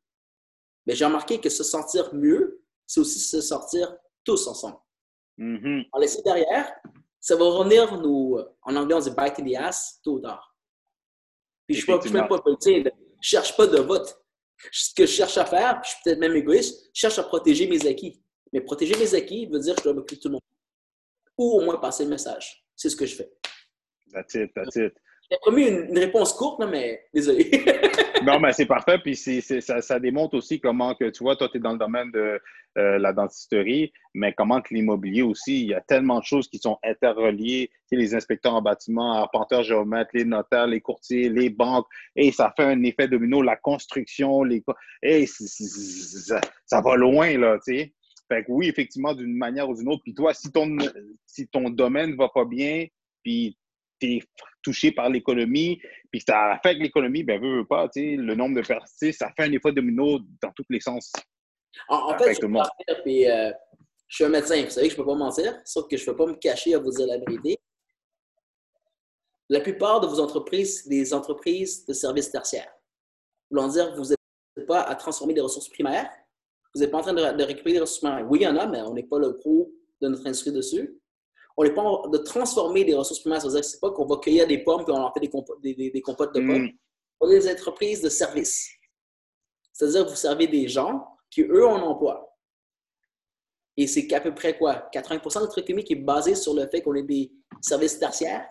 [0.85, 4.77] Mais j'ai remarqué que se sentir mieux, c'est aussi se sortir tous ensemble.
[5.39, 5.89] Mm-hmm.
[5.93, 6.71] En laisser derrière,
[7.19, 10.55] ça va revenir nous, en anglais, on dit bite in the ass, tôt ou tard.
[11.67, 12.87] Puis je ne suis même pas politique,
[13.23, 14.15] je cherche pas de vote
[14.71, 17.67] ce que je cherche à faire, je suis peut-être même égoïste, je cherche à protéger
[17.67, 18.23] mes acquis.
[18.53, 20.43] Mais protéger mes acquis veut dire que je dois m'occuper de tout le monde.
[21.39, 22.66] Ou au moins passer le message.
[22.77, 23.31] C'est ce que je fais.
[24.13, 24.93] That's it, that's it.
[25.31, 27.51] J'ai promis une, réponse courte, mais désolé.
[28.25, 28.99] non, mais c'est parfait.
[28.99, 32.13] Puis ça, ça, démontre aussi comment que, tu vois, toi, tu es dans le domaine
[32.13, 32.41] de
[32.79, 36.59] euh, la dentisterie, mais comment que l'immobilier aussi, il y a tellement de choses qui
[36.59, 37.71] sont interreliées.
[37.71, 41.87] Tu sais, les inspecteurs en bâtiment, arpenteurs, géomètres, les notaires, les courtiers, les banques.
[42.15, 44.63] Et ça fait un effet domino, la construction, les...
[45.03, 47.95] Et ça, ça, va loin, là, tu sais.
[48.29, 50.03] Fait que oui, effectivement, d'une manière ou d'une autre.
[50.03, 50.77] Puis toi, si ton,
[51.27, 52.87] si ton domaine ne va pas bien,
[53.23, 53.57] puis
[54.01, 54.23] tu es
[54.63, 59.13] touché par l'économie, puis ça affecte l'économie, ben, veux, veux pas, le nombre de personnes,
[59.13, 61.13] ça fait un effet domino dans tous les sens.
[61.89, 63.53] En, fait, je, euh,
[64.09, 66.03] je suis un médecin, vous savez que je ne peux pas mentir, sauf que je
[66.03, 67.59] ne peux pas me cacher à vous dire la vérité.
[69.49, 72.73] La plupart de vos entreprises, c'est des entreprises de services tertiaires.
[73.51, 76.11] Voulant dire, vous n'êtes pas à transformer des ressources primaires,
[76.77, 78.27] vous n'êtes pas en train de, récupérer des ressources primaires.
[78.31, 81.01] Oui, il y en a, mais on n'est pas le pro de notre industrie dessus.
[81.57, 83.41] On n'est pas en, de transformer des ressources primaires.
[83.41, 85.31] C'est-à-dire que ce n'est pas qu'on va cueillir des pommes et on en fait des,
[85.31, 86.65] compotes, des, compotes de pommes.
[86.65, 86.79] Mm.
[87.21, 88.69] On est des entreprises de services.
[89.73, 92.37] C'est-à-dire que vous servez des gens qui, eux, ont un emploi.
[93.79, 94.87] Et c'est qu'à peu près quoi?
[94.93, 98.47] 80% de notre économie qui est basée sur le fait qu'on ait des services tertiaires.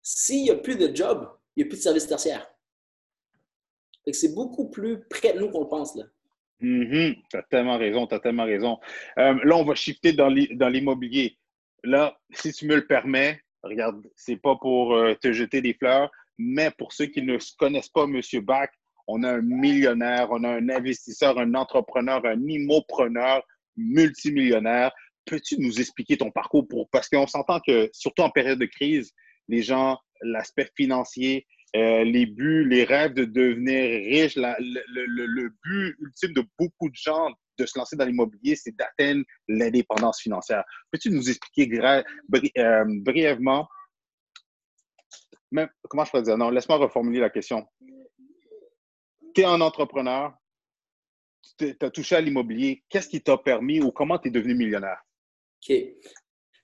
[0.00, 2.48] S'il n'y a plus de jobs, il n'y a plus de services tertiaires.
[4.12, 5.96] C'est beaucoup plus près de nous qu'on le pense.
[5.96, 6.04] Là.
[6.60, 7.16] Mm-hmm.
[7.30, 8.78] Tu as tellement raison, tu as tellement raison.
[9.18, 11.36] Euh, là, on va shifter dans l'immobilier.
[11.82, 16.10] Là, si tu me le permets, regarde, c'est pas pour euh, te jeter des fleurs,
[16.38, 18.20] mais pour ceux qui ne connaissent pas M.
[18.42, 18.70] Bach,
[19.06, 23.42] on a un millionnaire, on a un investisseur, un entrepreneur, un immopreneur
[23.76, 24.92] multimillionnaire.
[25.26, 29.12] Peux-tu nous expliquer ton parcours pour, parce qu'on s'entend que, surtout en période de crise,
[29.48, 33.82] les gens, l'aspect financier, euh, les buts, les rêves de devenir
[34.22, 39.24] riche, le, but ultime de beaucoup de gens de se lancer dans l'immobilier, c'est d'atteindre
[39.48, 40.64] l'indépendance financière.
[40.90, 41.80] Peux-tu nous expliquer
[42.58, 43.68] euh, brièvement,
[45.88, 46.36] comment je peux dire?
[46.36, 47.66] Non, laisse-moi reformuler la question.
[49.34, 50.32] Tu es un entrepreneur,
[51.58, 52.84] tu as touché à l'immobilier.
[52.88, 55.00] Qu'est-ce qui t'a permis ou comment tu es devenu millionnaire?
[55.68, 55.76] OK.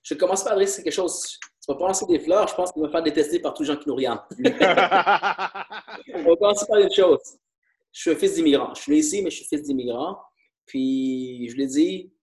[0.03, 1.37] Je commence par adresser quelque chose
[1.73, 3.77] vas pas lancer des fleurs, je pense qu'il va faire détester par tous les gens
[3.77, 4.21] qui nous regardent.
[6.13, 7.19] On va commencer par une chose.
[7.91, 8.73] Je suis un fils d'immigrant.
[8.73, 10.17] Je suis né ici, mais je suis fils d'immigrant.
[10.65, 12.13] Puis, je l'ai dit,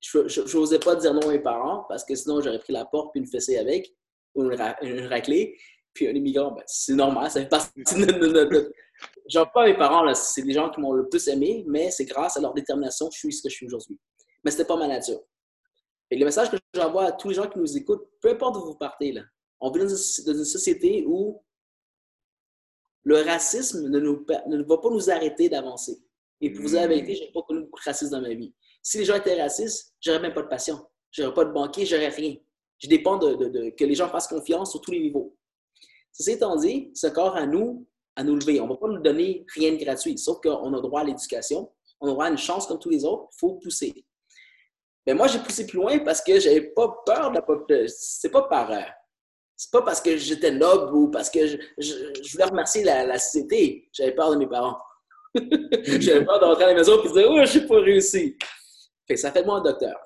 [0.00, 3.12] je n'osais pas dire non à mes parents parce que sinon, j'aurais pris la porte
[3.12, 3.94] puis une fessée avec,
[4.34, 5.56] ou une, raclée.
[5.94, 8.72] Puis, un immigrant, ben, c'est normal, ça fait partie de
[9.28, 12.36] Genre, pas mes parents, c'est des gens qui m'ont le plus aimé, mais c'est grâce
[12.36, 13.98] à leur détermination que je suis ce que je suis aujourd'hui.
[14.44, 15.20] Mais ce n'était pas ma nature.
[16.10, 18.64] Et le message que j'envoie à tous les gens qui nous écoutent, peu importe où
[18.66, 19.22] vous partez, là,
[19.60, 21.42] on vit dans une, société où
[23.02, 25.98] le racisme ne, nous, ne va pas nous arrêter d'avancer.
[26.40, 28.34] Et pour vous dire la vérité, je n'ai pas connu beaucoup de racisme dans ma
[28.34, 28.54] vie.
[28.82, 30.88] Si les gens étaient racistes, j'aurais même pas de patient.
[31.10, 32.36] J'aurais pas de banquier, j'aurais rien.
[32.78, 35.36] Je dépends de, que les gens fassent confiance sur tous les niveaux.
[36.12, 38.60] Ceci étant dit, c'est encore à nous à nous lever.
[38.60, 41.70] On ne va pas nous donner rien de gratuit, sauf qu'on a droit à l'éducation,
[42.00, 44.04] on a droit à une chance comme tous les autres, il faut pousser.
[45.06, 47.96] Mais moi, j'ai poussé plus loin parce que j'avais pas peur de la population.
[47.98, 48.70] C'est pas par.
[48.72, 48.80] Euh,
[49.54, 53.88] c'est pas parce que j'étais noble ou parce que je, voulais remercier la, la société.
[53.92, 54.78] J'avais peur de mes parents.
[55.34, 58.36] j'avais peur d'entrer à la maison et de dire Oh, je n'ai pas réussi.
[59.06, 59.96] Fait ça fait de moi un docteur.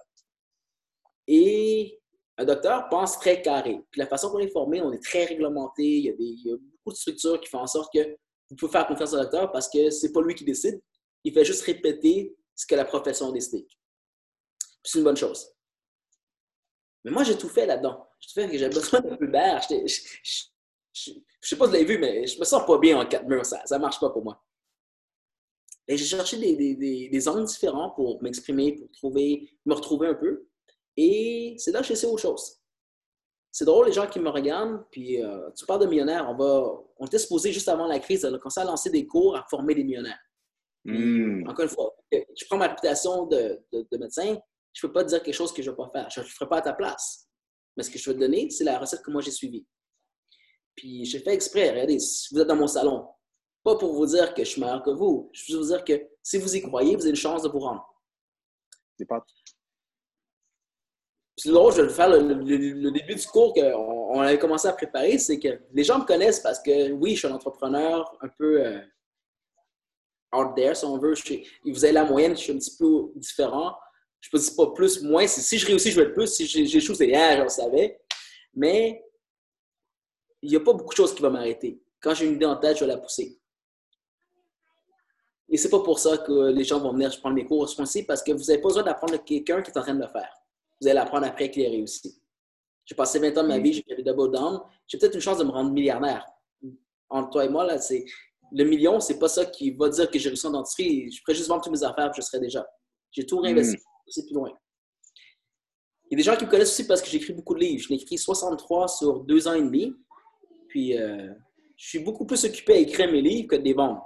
[1.27, 1.99] Et
[2.37, 3.81] un docteur pense très carré.
[3.91, 5.83] Puis la façon qu'on est formé, on est très réglementé.
[5.83, 8.01] Il y, a des, il y a beaucoup de structures qui font en sorte que
[8.51, 10.81] vous pouvez faire confiance au docteur parce que c'est pas lui qui décide.
[11.25, 13.67] Il fait juste répéter ce que la profession décide
[14.83, 15.53] c'est une bonne chose.
[17.05, 18.09] Mais moi, j'ai tout fait là-dedans.
[18.21, 19.62] J'ai tout fait que j'avais besoin d'un peu d'air.
[19.69, 20.45] Je ne sais
[20.93, 21.12] pas
[21.43, 23.47] si vous l'avez vu, mais je me sens pas bien en quatre murs.
[23.47, 24.43] Ça ne marche pas pour moi.
[25.88, 30.14] Et j'ai cherché des, des, des, angles différents pour m'exprimer, pour trouver, me retrouver un
[30.14, 30.47] peu.
[30.97, 32.61] Et c'est là que j'ai essayé autre chose.
[33.51, 36.73] C'est drôle, les gens qui me regardent, puis euh, tu parles de millionnaires, on, va,
[36.99, 39.45] on était supposé juste avant la crise, on a commencé à lancer des cours à
[39.51, 40.21] former des millionnaires.
[40.85, 41.49] Hmm.
[41.49, 44.38] Encore une fois, je prends ma réputation de, de, de médecin,
[44.73, 46.11] je ne peux pas te dire quelque chose que je ne vais pas faire.
[46.11, 47.29] Je ne le ferai pas à ta place.
[47.77, 49.67] Mais ce que je veux te donner, c'est la recette que moi j'ai suivie.
[50.77, 51.71] Puis j'ai fait exprès.
[51.71, 53.09] Regardez, si vous êtes dans mon salon,
[53.63, 56.09] pas pour vous dire que je suis meilleur que vous, je veux vous dire que
[56.23, 57.87] si vous y croyez, vous avez une chance de vous rendre.
[58.97, 59.25] C'est pas.
[61.37, 65.19] Puis drôle, je vais faire le, début du cours qu'on on avait commencé à préparer,
[65.19, 68.67] c'est que les gens me connaissent parce que oui, je suis un entrepreneur un peu
[68.67, 68.81] euh,
[70.35, 71.15] out there, si on veut.
[71.65, 73.75] vous avez la moyenne, je suis un petit peu différent.
[74.21, 75.27] Je ne peux pas plus, moins.
[75.27, 76.27] Si je réussis, je vais être plus.
[76.27, 78.01] Si j'échoue, c'est ah, je le savais.
[78.55, 79.03] Mais
[80.43, 81.83] il n'y a pas beaucoup de choses qui vont m'arrêter.
[82.01, 83.39] Quand j'ai une idée en tête, je vais la pousser.
[85.49, 88.23] Et c'est pas pour ça que les gens vont venir prendre mes cours ce parce
[88.23, 90.33] que vous n'avez pas besoin d'apprendre quelqu'un qui est en train de le faire.
[90.81, 92.23] Vous allez l'apprendre après qu'il ait réussi.
[92.85, 94.61] J'ai passé 20 ans de ma vie, j'ai fait double down.
[94.87, 96.25] J'ai peut-être une chance de me rendre milliardaire.
[97.09, 98.05] Entre toi et moi, là, c'est
[98.53, 101.11] le million, c'est pas ça qui va dire que j'ai réussi en industrie.
[101.11, 102.67] Je pourrais juste vendre toutes mes affaires et je serais déjà.
[103.11, 103.77] J'ai tout réinvesti.
[103.77, 104.51] Hmm c'est plus loin.
[106.05, 107.83] Il y a des gens qui me connaissent aussi parce que j'écris beaucoup de livres.
[107.85, 109.94] Je l'ai écrit 63 sur deux ans et demi.
[110.68, 111.33] Puis, euh,
[111.77, 114.05] je suis beaucoup plus occupé à écrire mes livres que de les vendre.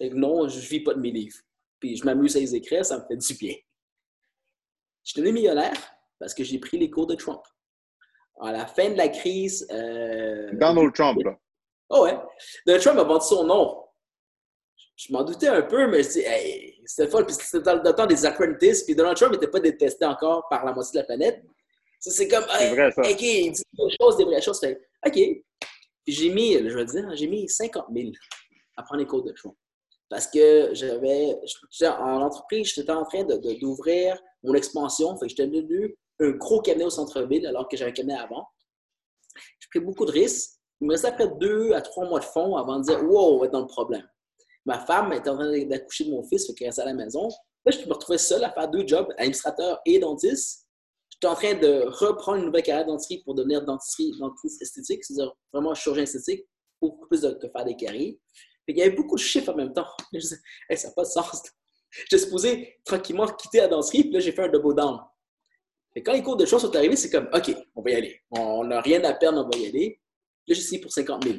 [0.00, 1.36] non, je ne vis pas de mes livres.
[1.80, 3.54] Puis, je m'amuse à les écrire, ça me fait du bien.
[5.04, 7.42] Je suis devenu millionnaire parce que j'ai pris les cours de Trump.
[8.40, 9.66] à la fin de la crise.
[9.72, 11.36] Euh, Donald Trump, là.
[11.88, 12.16] Oh ouais.
[12.66, 13.81] Donald Trump a vendu son nom.
[15.06, 17.26] Je m'en doutais un peu, mais je dis, hey, c'était folle.
[17.26, 20.64] Puis c'était dans le temps des apprentices, puis Donald Trump n'était pas détesté encore par
[20.64, 21.42] la moitié de la planète.
[21.98, 23.02] C'est comme, vrai, ça.
[23.02, 24.60] OK, il dit des choses, des vraies choses.
[24.60, 25.14] Fait, OK.
[25.14, 28.10] Puis j'ai mis, je vais dire, j'ai mis 50 000
[28.76, 29.56] à prendre les cours de Trump.
[30.08, 31.36] Parce que j'avais,
[31.82, 35.16] en entreprise, j'étais en train d'ouvrir de, mon expansion.
[35.16, 38.46] Fait que j'étais devenu un gros cabinet au centre-ville alors que j'avais un cabinet avant.
[39.58, 40.58] J'ai pris beaucoup de risques.
[40.80, 43.38] Il me restait après deux à trois mois de fonds avant de dire Wow, on
[43.38, 44.06] va être dans le problème.
[44.64, 47.28] Ma femme était en train d'accoucher de mon fils, qu'elle restait à la maison.
[47.64, 50.66] Là, je me retrouvais seul à faire deux jobs, administrateur et dentiste.
[51.10, 54.14] J'étais en train de reprendre une nouvelle carrière dentiste pour devenir dentiste,
[54.60, 56.46] esthétique, c'est-à-dire vraiment chirurgien esthétique,
[56.80, 58.20] beaucoup plus que faire des caries.
[58.68, 59.86] Il y avait beaucoup de chiffres en même temps.
[60.12, 60.40] Je disais,
[60.76, 61.42] ça n'a pas de sens.
[61.90, 64.98] J'étais supposé tranquillement quitter la danserie, puis là, j'ai fait un double down.
[65.94, 68.20] Et quand les cours de choses sont arrivés, c'est comme, OK, on va y aller.
[68.30, 70.00] On n'a rien à perdre, on va y aller.
[70.46, 71.38] Là, j'ai signé pour 50 000.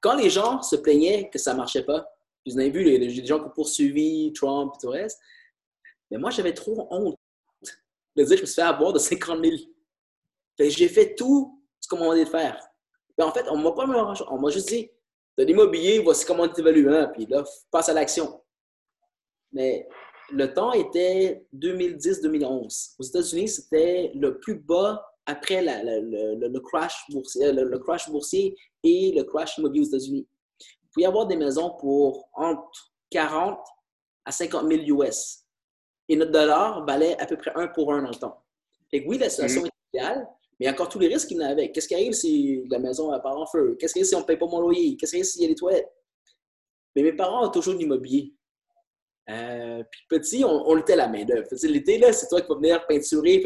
[0.00, 2.06] Quand les gens se plaignaient que ça ne marchait pas,
[2.46, 5.20] vous avez vu, les, gens qui ont poursuivi Trump et tout le reste,
[6.10, 7.16] mais moi, j'avais trop honte
[8.16, 9.56] de dire que je me suis fait avoir de 50 000.
[10.58, 12.60] j'ai fait tout ce qu'on m'a demandé de faire.
[13.16, 13.86] Mais en fait, on m'a pas
[14.30, 14.90] on m'a juste dit,
[15.38, 18.42] de l'immobilier, voici comment tu évalues, hein, puis là, passe à l'action.
[19.52, 19.88] Mais
[20.32, 22.94] le temps était 2010-2011.
[22.98, 29.22] Aux États-Unis, c'était le plus bas après le, crash boursier, le, crash boursier et le
[29.22, 30.26] crash immobilier aux États-Unis.
[30.58, 33.58] Vous pouvez avoir des maisons pour entre 40
[34.24, 35.44] à 50 000 US.
[36.08, 38.42] Et notre dollar valait à peu près un pour un dans le temps.
[38.90, 39.66] Fait que oui, la situation mm-hmm.
[39.66, 41.72] est idéale, mais il y a encore tous les risques qu'il y a avec.
[41.72, 43.76] Qu'est-ce qui arrive si la maison part en feu?
[43.78, 44.96] Qu'est-ce qui arrive si on ne paye pas mon loyer?
[44.96, 45.92] Qu'est-ce qui arrive s'il y a des toilettes?
[46.96, 48.34] Mais mes parents ont toujours de l'immobilier.
[49.28, 51.46] Euh, puis petit, on, on était la main d'œuvre.
[51.62, 53.42] L'été, là, c'est toi qui vas venir peinturer.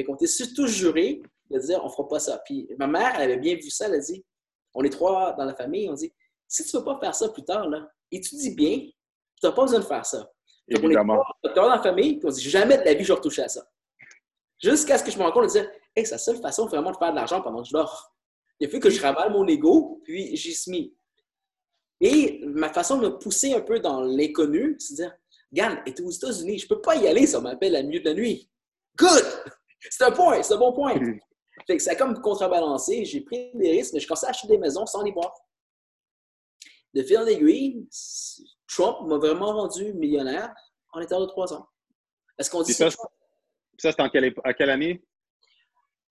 [0.00, 2.38] Fait, fait qu'on était surtout juré de dire on ne fera pas ça.
[2.44, 4.24] Puis ma mère, elle avait bien vu ça, elle a dit
[4.74, 6.12] on est trois dans la famille, on dit
[6.48, 8.92] si tu ne veux pas faire ça plus tard, là, étudie bien, tu
[9.46, 10.30] n'as pas besoin de faire ça.
[10.68, 11.22] Évidemment.
[11.42, 13.18] On est trois dans la famille, puis on dit jamais de la vie je vais
[13.18, 13.66] retoucher à ça.
[14.62, 16.92] Jusqu'à ce que je me rende compte de dire hey, c'est la seule façon vraiment
[16.92, 18.14] de faire de l'argent pendant que je dors.
[18.58, 20.94] Il a fallu que je travaille mon ego, puis j'y suis mis.
[22.00, 25.14] Et ma façon de me pousser un peu dans l'inconnu, c'est de dire,
[25.52, 28.04] Regarde, est aux États-Unis, je ne peux pas y aller, ça m'appelle à milieu de
[28.04, 28.48] la nuit.
[28.96, 29.24] Good!
[29.88, 30.94] C'est un point, c'est un bon point.
[30.94, 31.18] Mm.
[31.66, 34.48] Fait que ça a comme contrebalancé, j'ai pris des risques, mais je commençais à acheter
[34.48, 35.32] des maisons sans les voir.
[36.94, 37.88] De fil en aiguille,
[38.68, 40.52] Trump m'a vraiment rendu millionnaire
[40.92, 41.66] en état de trois ans.
[42.38, 42.90] Est-ce qu'on dit ça?
[42.90, 42.98] Ça,
[43.78, 45.02] c'était en quelle, à quelle année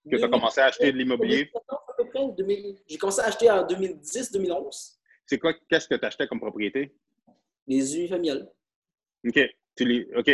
[0.09, 1.51] que tu as commencé à acheter de l'immobilier?
[2.87, 4.97] J'ai commencé à acheter en 2010-2011.
[5.25, 6.95] C'est quoi, qu'est-ce que tu achetais comme propriété?
[7.67, 8.51] Les unifamiliales.
[9.27, 9.39] OK.
[9.75, 10.31] Tu OK.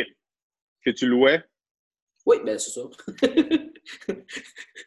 [0.86, 1.44] Que tu louais?
[2.26, 2.82] Oui, bien, c'est ça.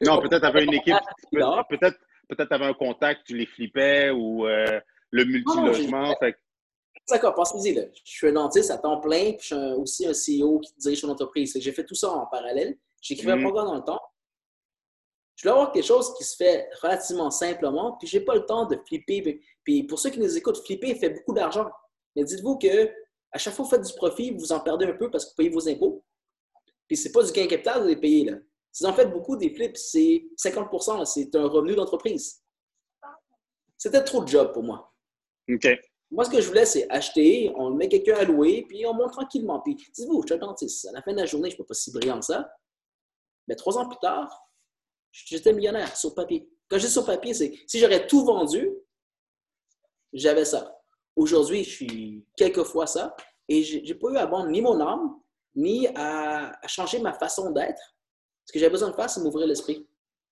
[0.02, 0.96] non, peut-être tu avais une équipe.
[1.32, 1.98] Peut-être
[2.28, 6.14] peut tu avais un contact, tu les flippais ou euh, le multilogement.
[7.08, 7.74] D'accord, pensez-y.
[7.74, 11.02] Je suis un dentiste à temps plein, puis je suis aussi un CEO qui dirige
[11.04, 11.56] une entreprise.
[11.58, 12.76] J'ai fait tout ça en parallèle.
[13.00, 13.42] J'écrivais un mm-hmm.
[13.42, 14.00] programme dans le temps.
[15.36, 18.66] Je dois avoir quelque chose qui se fait relativement simplement, puis j'ai pas le temps
[18.66, 19.40] de flipper.
[19.62, 21.70] Puis pour ceux qui nous écoutent, flipper fait beaucoup d'argent.
[22.16, 22.90] Mais dites-vous que
[23.30, 25.30] à chaque fois que vous faites du profit, vous en perdez un peu parce que
[25.30, 26.04] vous payez vos impôts.
[26.88, 28.38] Puis c'est pas du gain capital, vous les payez là.
[28.72, 32.42] Si vous en faites beaucoup des flips, c'est 50% c'est un revenu d'entreprise.
[33.76, 34.92] C'était trop de job pour moi.
[35.48, 35.68] OK.
[36.10, 39.12] Moi, ce que je voulais, c'est acheter, on met quelqu'un à louer, puis on monte
[39.12, 39.60] tranquillement.
[39.60, 40.86] Puis, dites-vous, je suis un dentiste.
[40.86, 42.50] À la fin de la journée, je ne peux pas si brillant que ça.
[43.46, 44.48] Mais trois ans plus tard,
[45.12, 46.48] j'étais millionnaire sur papier.
[46.68, 48.70] Quand je dis sur papier, c'est si j'aurais tout vendu,
[50.12, 50.80] j'avais ça.
[51.14, 53.14] Aujourd'hui, je suis quelquefois ça
[53.48, 55.18] et je n'ai pas eu à vendre ni mon âme,
[55.58, 57.82] ni à, changer ma façon d'être.
[58.46, 59.86] Ce que j'ai besoin de faire, c'est m'ouvrir l'esprit.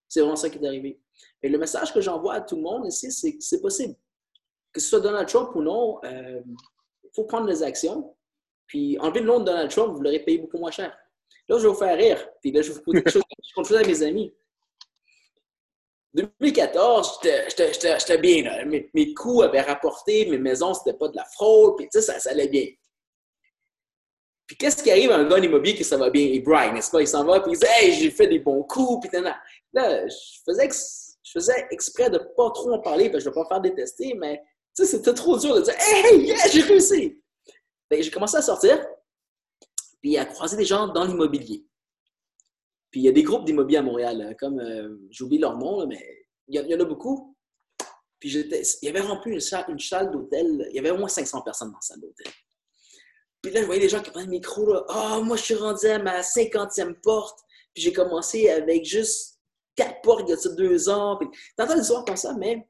[0.09, 1.01] C'est vraiment ça qui est arrivé.
[1.43, 3.95] Et le message que j'envoie à tout le monde ici, c'est que c'est possible.
[4.73, 6.41] Que ce soit Donald Trump ou non, il euh,
[7.15, 8.15] faut prendre des actions.
[8.69, 10.97] Puis enlever le nom de Donald Trump, vous l'aurez payé beaucoup moins cher.
[11.49, 12.29] Là, je vais vous faire rire.
[12.41, 14.33] Puis là, je vous poser quelque chose que je à mes amis.
[16.15, 18.65] 2014, j'étais bien.
[18.65, 22.31] Mes, mes, coûts avaient rapporté, mes maisons, c'était pas de la fraude, puis ça, ça
[22.31, 22.67] allait bien.
[24.47, 26.23] Puis qu'est-ce qui arrive à un gars immobilier qui ça va bien?
[26.23, 27.01] Il braille, n'est-ce pas?
[27.01, 29.21] Il s'en va, puis il dit Hey, j'ai fait des bons coups, puis
[29.73, 30.69] là, je faisais,
[31.23, 33.61] je faisais exprès de pas trop en parler, parce que je ne vais pas faire
[33.61, 34.41] détester, mais
[34.73, 37.21] c'était trop dur de dire Hey, j'ai réussi!
[37.91, 38.85] j'ai commencé à sortir,
[40.01, 41.65] puis à croiser des gens dans l'immobilier.
[42.91, 45.87] Puis il y a des groupes d'immobilier à Montréal, hein, comme, euh, j'oublie leur nom,
[45.87, 47.37] mais il y, en a beaucoup.
[48.21, 51.09] Puis il y avait rempli une salle, une salle d'hôtel, il y avait au moins
[51.09, 52.33] 500 personnes dans la salle d'hôtel.
[53.47, 55.55] Puis là, je voyais les gens qui prenaient le micro, là, «Ah, moi, je suis
[55.55, 57.39] rendu à ma 50e porte,
[57.73, 59.39] Puis j'ai commencé avec juste
[59.77, 61.17] quatre portes il y a deux ans.
[61.17, 62.69] Puis t'entends des histoires comme ça, mais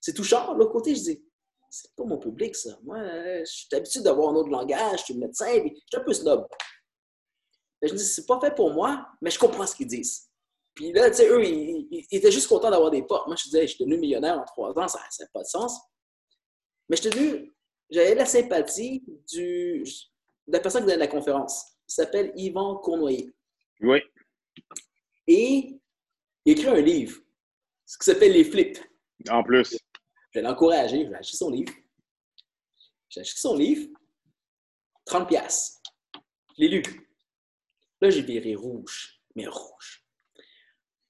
[0.00, 0.54] c'est touchant.
[0.54, 1.24] De l'autre côté, je dis,
[1.70, 2.76] c'est pas mon public, ça.
[2.82, 6.04] Moi, je suis habitué d'avoir un autre langage, je suis médecin, puis je suis un
[6.04, 6.48] peu snob.
[7.80, 10.30] Mais je me dis, c'est pas fait pour moi, mais je comprends ce qu'ils disent.
[10.74, 13.28] Puis là, tu sais, eux, ils, étaient juste contents d'avoir des portes.
[13.28, 15.78] Moi, je disais, je suis devenu millionnaire en trois ans, ça n'a pas de sens.
[16.88, 17.54] Mais je devenu,
[17.90, 19.82] j'avais la sympathie du,
[20.46, 21.76] de la personne qui donne la conférence.
[21.88, 23.32] Il s'appelle Yvan Cournoyer.
[23.80, 24.00] Oui.
[25.26, 25.80] Et
[26.44, 27.20] il écrit un livre,
[27.86, 28.78] ce qui s'appelle Les Flips.
[29.28, 29.76] En plus.
[30.32, 31.72] Je vais l'encourager, je vais acheter son livre.
[33.08, 33.88] J'ai acheté son livre,
[35.04, 35.80] 30 pièces.
[36.56, 36.82] Je l'ai lu.
[38.00, 40.04] Là, j'ai viré rouge, mais rouge.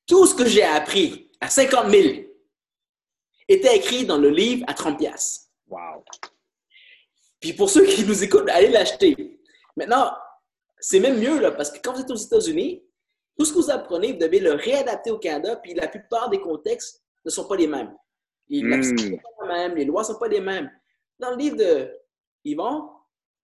[0.07, 2.25] Tout ce que j'ai appris à 50 000
[3.49, 5.53] était écrit dans le livre à 30 pièces.
[5.69, 6.05] Wow.
[7.41, 9.41] Puis pour ceux qui nous écoutent, allez l'acheter.
[9.77, 10.13] Maintenant,
[10.79, 12.85] c'est même mieux là, parce que quand vous êtes aux États-Unis,
[13.39, 16.41] tout ce que vous apprenez, vous devez le réadapter au Canada, puis la plupart des
[16.41, 17.95] contextes ne sont pas les mêmes.
[18.49, 18.83] Les, mm.
[18.83, 20.71] sont pas les mêmes, les lois ne sont pas les mêmes.
[21.19, 21.91] Dans le livre de
[22.45, 22.91] Yvon,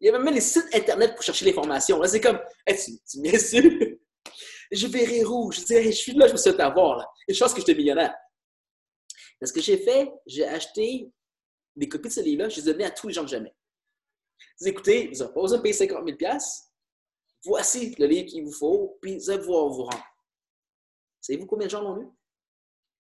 [0.00, 2.00] il y avait même les sites Internet pour chercher l'information.
[2.00, 3.62] Là, c'est comme, tu, tu bien sûr,
[4.70, 5.61] je verrai rouge.
[5.61, 6.98] Je dis, je suis là, je me souhaite avoir.
[6.98, 7.06] Là.
[7.28, 8.14] Et je pense que j'étais millionnaire.
[9.42, 11.11] ce que j'ai fait, j'ai acheté
[11.74, 13.54] des copies de ce livre-là, je les ai données à tous les gens que j'aimais.
[14.61, 16.38] Vous écoutez, vous n'avez pas besoin de payer 50 000
[17.44, 20.05] Voici le livre qu'il vous faut, puis vous allez pouvoir vous rendre.
[21.20, 22.09] Savez-vous combien de gens l'ont lu?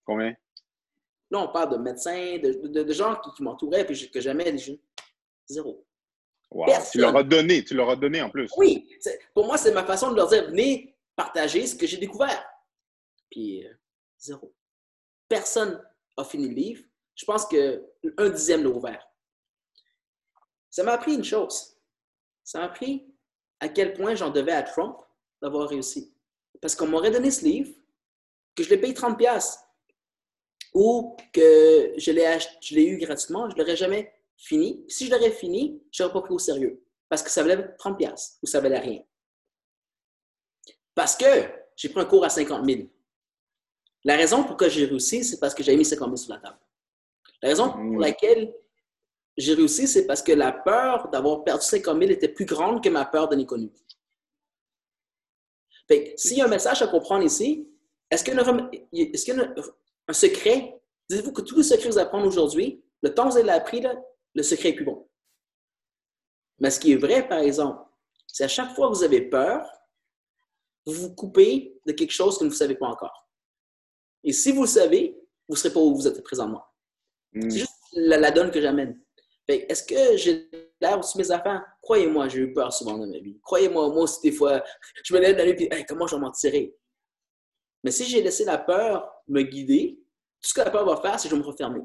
[0.04, 0.34] Combien?
[1.30, 4.54] Là, on parle de médecins, de, gens qui, m'entouraient, puis que jamais
[5.48, 5.84] Zéro.
[6.50, 6.66] Wow.
[6.92, 8.48] Tu leur as donné, tu leur as donné en plus.
[8.56, 8.88] Oui.
[9.34, 12.46] Pour moi, c'est ma façon de leur dire venez partager ce que j'ai découvert.
[13.30, 13.72] Puis, euh,
[14.18, 14.54] zéro.
[15.28, 15.82] Personne
[16.16, 16.84] a fini le livre.
[17.16, 19.04] Je pense qu'un dixième l'a ouvert.
[20.76, 21.74] Ça m'a appris une chose.
[22.44, 23.10] Ça m'a appris
[23.60, 24.98] à quel point j'en devais à Trump
[25.40, 26.14] d'avoir réussi.
[26.60, 27.74] Parce qu'on m'aurait donné ce livre,
[28.54, 29.56] que je l'ai payé 30$
[30.74, 34.84] ou que je l'ai eu gratuitement, je ne l'aurais jamais fini.
[34.86, 36.84] Si je l'aurais fini, je n'aurais pas pris au sérieux.
[37.08, 39.02] Parce que ça valait 30$ ou ça valait rien.
[40.94, 41.24] Parce que
[41.74, 42.82] j'ai pris un cours à 50 000.
[44.04, 46.40] La raison pour laquelle j'ai réussi, c'est parce que j'ai mis 50 000 sur la
[46.40, 46.58] table.
[47.40, 47.98] La raison pour mmh.
[47.98, 48.54] laquelle
[49.36, 52.88] j'ai réussi, c'est parce que la peur d'avoir perdu 50 000 était plus grande que
[52.88, 53.70] ma peur de l'inconnu.
[56.16, 57.68] S'il y a un message à comprendre ici,
[58.10, 59.54] est-ce qu'il y a,
[60.08, 60.80] un secret?
[61.08, 63.84] Dites-vous que tous les secrets que vous apprenez aujourd'hui, le temps que vous avez appris,
[64.34, 65.08] le secret est plus bon.
[66.58, 67.82] Mais ce qui est vrai, par exemple,
[68.26, 69.68] c'est à chaque fois que vous avez peur,
[70.86, 73.28] vous vous coupez de quelque chose que vous ne savez pas encore.
[74.24, 75.16] Et si vous le savez,
[75.48, 76.64] vous ne serez pas où vous êtes présentement.
[77.32, 77.50] Hmm.
[77.50, 79.00] C'est juste la, donne que j'amène.
[79.48, 81.64] Est-ce que j'ai l'air sur mes affaires?
[81.80, 83.38] Croyez-moi, j'ai eu peur souvent dans ma vie.
[83.42, 84.62] Croyez-moi, moi aussi, des fois,
[85.04, 86.74] je me lève la nuit et comment je vais m'en tirer?
[87.84, 90.00] Mais si j'ai laissé la peur me guider,
[90.42, 91.82] tout ce que la peur va faire, c'est que je vais me refermer.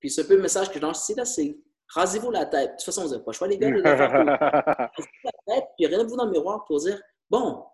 [0.00, 2.70] Puis ce peu le message que j'ai ici, là, c'est rasez-vous la tête.
[2.70, 3.68] De toute façon, vous n'avez pas le choix, les gars.
[3.84, 7.64] rasez-vous la tête, puis regardez-vous dans le miroir pour dire bon,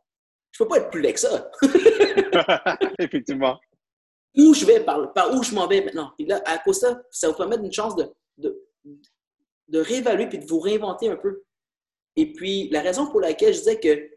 [0.51, 1.51] je ne peux pas être plus laid que ça.
[2.99, 3.59] Effectivement.
[4.37, 6.13] Où je vais, par, par où je m'en vais maintenant?
[6.17, 8.61] Puis là, à cause de ça, ça vous permet une chance de, de,
[9.73, 11.45] réévaluer puis de vous réinventer un peu.
[12.17, 14.11] Et puis, la raison pour laquelle je disais que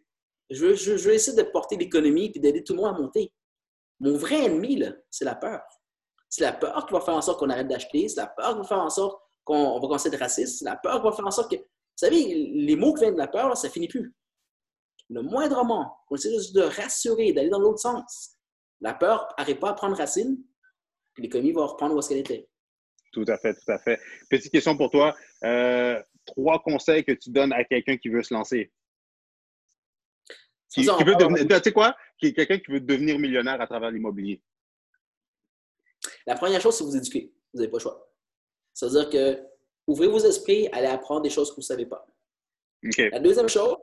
[0.49, 3.33] je veux, je, essayer de porter l'économie et d'aider tout le monde à monter.
[3.99, 5.61] Mon vrai ennemi, c'est la peur.
[6.29, 8.07] C'est la peur qui va faire en sorte qu'on arrête d'acheter.
[8.07, 10.59] C'est la peur qui va faire en sorte qu'on va commencer à être raciste.
[10.59, 11.57] C'est la peur qui va faire en sorte que.
[11.57, 14.13] Vous savez, les mots qui viennent de la peur, ça finit plus
[15.09, 18.37] le moindrement, on essaie juste de rassurer, d'aller dans l'autre sens,
[18.81, 20.43] la peur n'arrive pas à prendre racine,
[21.13, 22.49] puis l'économie va reprendre où est-ce qu'elle était.
[23.17, 23.99] Tout à fait, tout à fait.
[24.29, 25.15] Petite question pour toi.
[25.43, 28.71] Euh, trois conseils que tu donnes à quelqu'un qui veut se lancer.
[30.69, 31.97] Qui, veut devenir, tu sais quoi?
[32.21, 34.43] Quelqu'un qui veut devenir millionnaire à travers l'immobilier.
[36.27, 37.33] La première chose, c'est vous éduquer.
[37.51, 38.07] Vous n'avez pas le choix.
[38.75, 39.43] C'est-à-dire que
[39.87, 42.05] ouvrez vos esprits, allez apprendre des choses que vous ne savez pas.
[42.99, 43.77] La deuxième chose,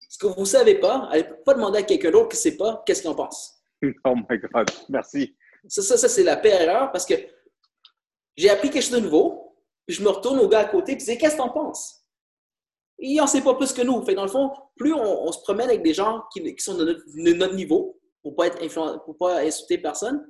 [0.00, 2.56] ce que vous ne savez pas, allez pas demander à quelqu'un d'autre qui ne sait
[2.56, 3.62] pas qu'est-ce qu'il en pense.
[4.04, 5.36] Oh my God, merci.
[5.68, 7.14] Ça, ça, c'est la pire erreur parce que
[8.36, 9.56] j'ai appris quelque chose de nouveau,
[9.86, 11.50] puis je me retourne au gars à côté et je dis Qu'est-ce que tu en
[11.50, 12.04] penses?
[12.98, 14.02] Il n'en sait pas plus que nous.
[14.04, 17.54] Fait dans le fond, plus on, se promène avec des gens qui, sont de notre,
[17.54, 20.26] niveau pour ne pas, être pour pas insulter personne,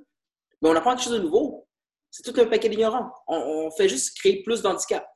[0.60, 1.66] mais on apprend quelque chose de nouveau.
[2.10, 3.10] C'est tout un paquet d'ignorants.
[3.28, 5.06] On, fait juste créer plus d'handicap.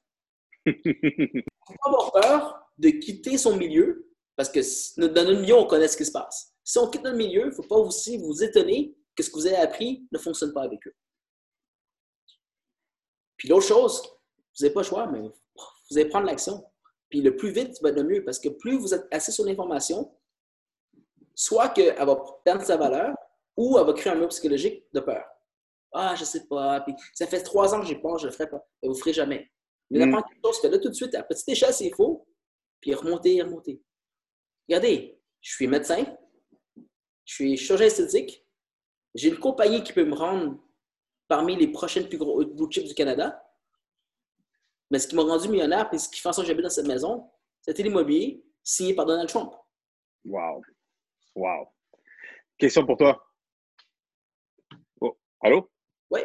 [0.66, 4.60] Il ne faut pas avoir peur de quitter son milieu parce que
[5.00, 6.54] dans notre milieu, on connaît ce qui se passe.
[6.64, 9.34] Si on quitte notre milieu, il ne faut pas aussi vous étonner que ce que
[9.34, 10.94] vous avez appris ne fonctionne pas avec eux.
[13.40, 16.62] Puis l'autre chose, vous n'avez pas le choix, mais vous allez prendre l'action.
[17.08, 19.46] Puis le plus vite va être le mieux, parce que plus vous êtes assis sur
[19.46, 20.14] l'information,
[21.34, 23.14] soit qu'elle va perdre sa valeur
[23.56, 25.24] ou elle va créer un mur psychologique de peur.
[25.90, 26.82] Ah, je sais pas.
[26.82, 28.62] Puis, ça fait trois ans que j'ai peur, je le ferai pas.
[28.82, 29.50] Vous le ferez jamais.
[29.88, 32.28] Mais la première chose, faites-le tout de suite à petite échelle s'il faut,
[32.78, 33.82] puis remonter, remonter.
[34.68, 36.04] Regardez, je suis médecin,
[37.24, 38.46] je suis chirurgien esthétique,
[39.14, 40.58] j'ai une compagnie qui peut me rendre
[41.30, 43.40] parmi les prochaines plus gros blue chips du Canada.
[44.90, 46.70] Mais ce qui m'a rendu millionnaire, puis ce qui fait en sorte que j'habite dans
[46.70, 47.30] cette maison,
[47.62, 49.52] c'était l'immobilier signé par Donald Trump.
[50.24, 50.60] Wow.
[51.36, 51.68] Wow.
[52.58, 53.24] Question pour toi.
[55.00, 55.70] Oh, allô?
[56.10, 56.20] Oui.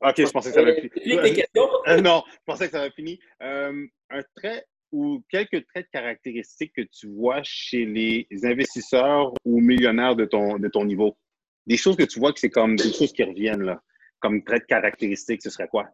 [0.00, 1.42] OK, je pensais que ça avait fini.
[1.88, 3.18] Euh, non, je pensais que ça avait fini.
[3.42, 9.60] Euh, un trait ou quelques traits de caractéristiques que tu vois chez les investisseurs ou
[9.60, 11.18] millionnaires de ton, de ton niveau?
[11.66, 13.82] Des choses que tu vois que c'est comme des choses qui reviennent, là,
[14.26, 15.88] comme traits de caractéristiques, ce serait quoi?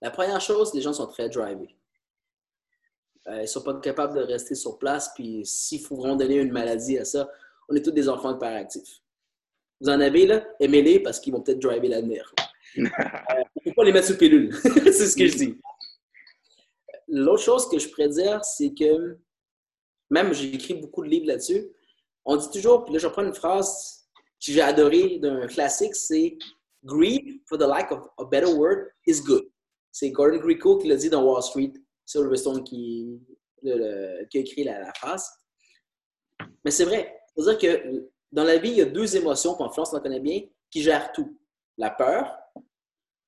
[0.00, 1.76] La première chose, les gens sont très drivés.
[3.26, 6.52] Euh, ils ne sont pas capables de rester sur place, puis s'il faut donner une
[6.52, 7.28] maladie à ça,
[7.68, 9.00] on est tous des enfants hyperactifs.
[9.80, 12.32] Vous en avez, là, aimez-les parce qu'ils vont peut-être driver l'avenir.
[12.76, 12.88] Il ne
[13.64, 14.54] faut pas les mettre sous pilule.
[14.62, 15.60] c'est ce que je dis.
[17.08, 19.18] L'autre chose que je pourrais dire, c'est que,
[20.08, 21.66] même j'ai écrit beaucoup de livres là-dessus,
[22.24, 24.03] on dit toujours, puis là je reprends une phrase
[24.46, 26.36] que j'ai adorée d'un classique, c'est
[26.84, 29.44] Greed, for the lack of a better word, is good.
[29.90, 31.72] C'est Gordon Grieco qui l'a dit dans Wall Street.
[32.04, 33.20] C'est Oliver Stone qui,
[33.62, 35.30] qui a écrit la, phrase.
[36.64, 37.16] Mais c'est vrai.
[37.36, 40.42] C'est-à-dire que dans la vie, il y a deux émotions, en France, on connaît bien,
[40.70, 41.38] qui gèrent tout.
[41.78, 42.36] La peur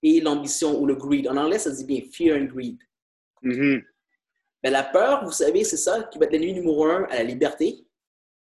[0.03, 1.29] et l'ambition ou le greed.
[1.29, 2.79] En anglais, ça dit bien fear and greed.
[3.43, 3.83] Mm-hmm.
[4.62, 7.23] Mais la peur, vous savez, c'est ça qui va être l'ennemi numéro un à la
[7.23, 7.86] liberté,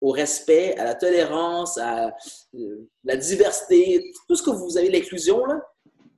[0.02, 2.08] au respect, à la tolérance, à
[2.54, 5.40] euh, la diversité, tout ce que vous avez, l'inclusion,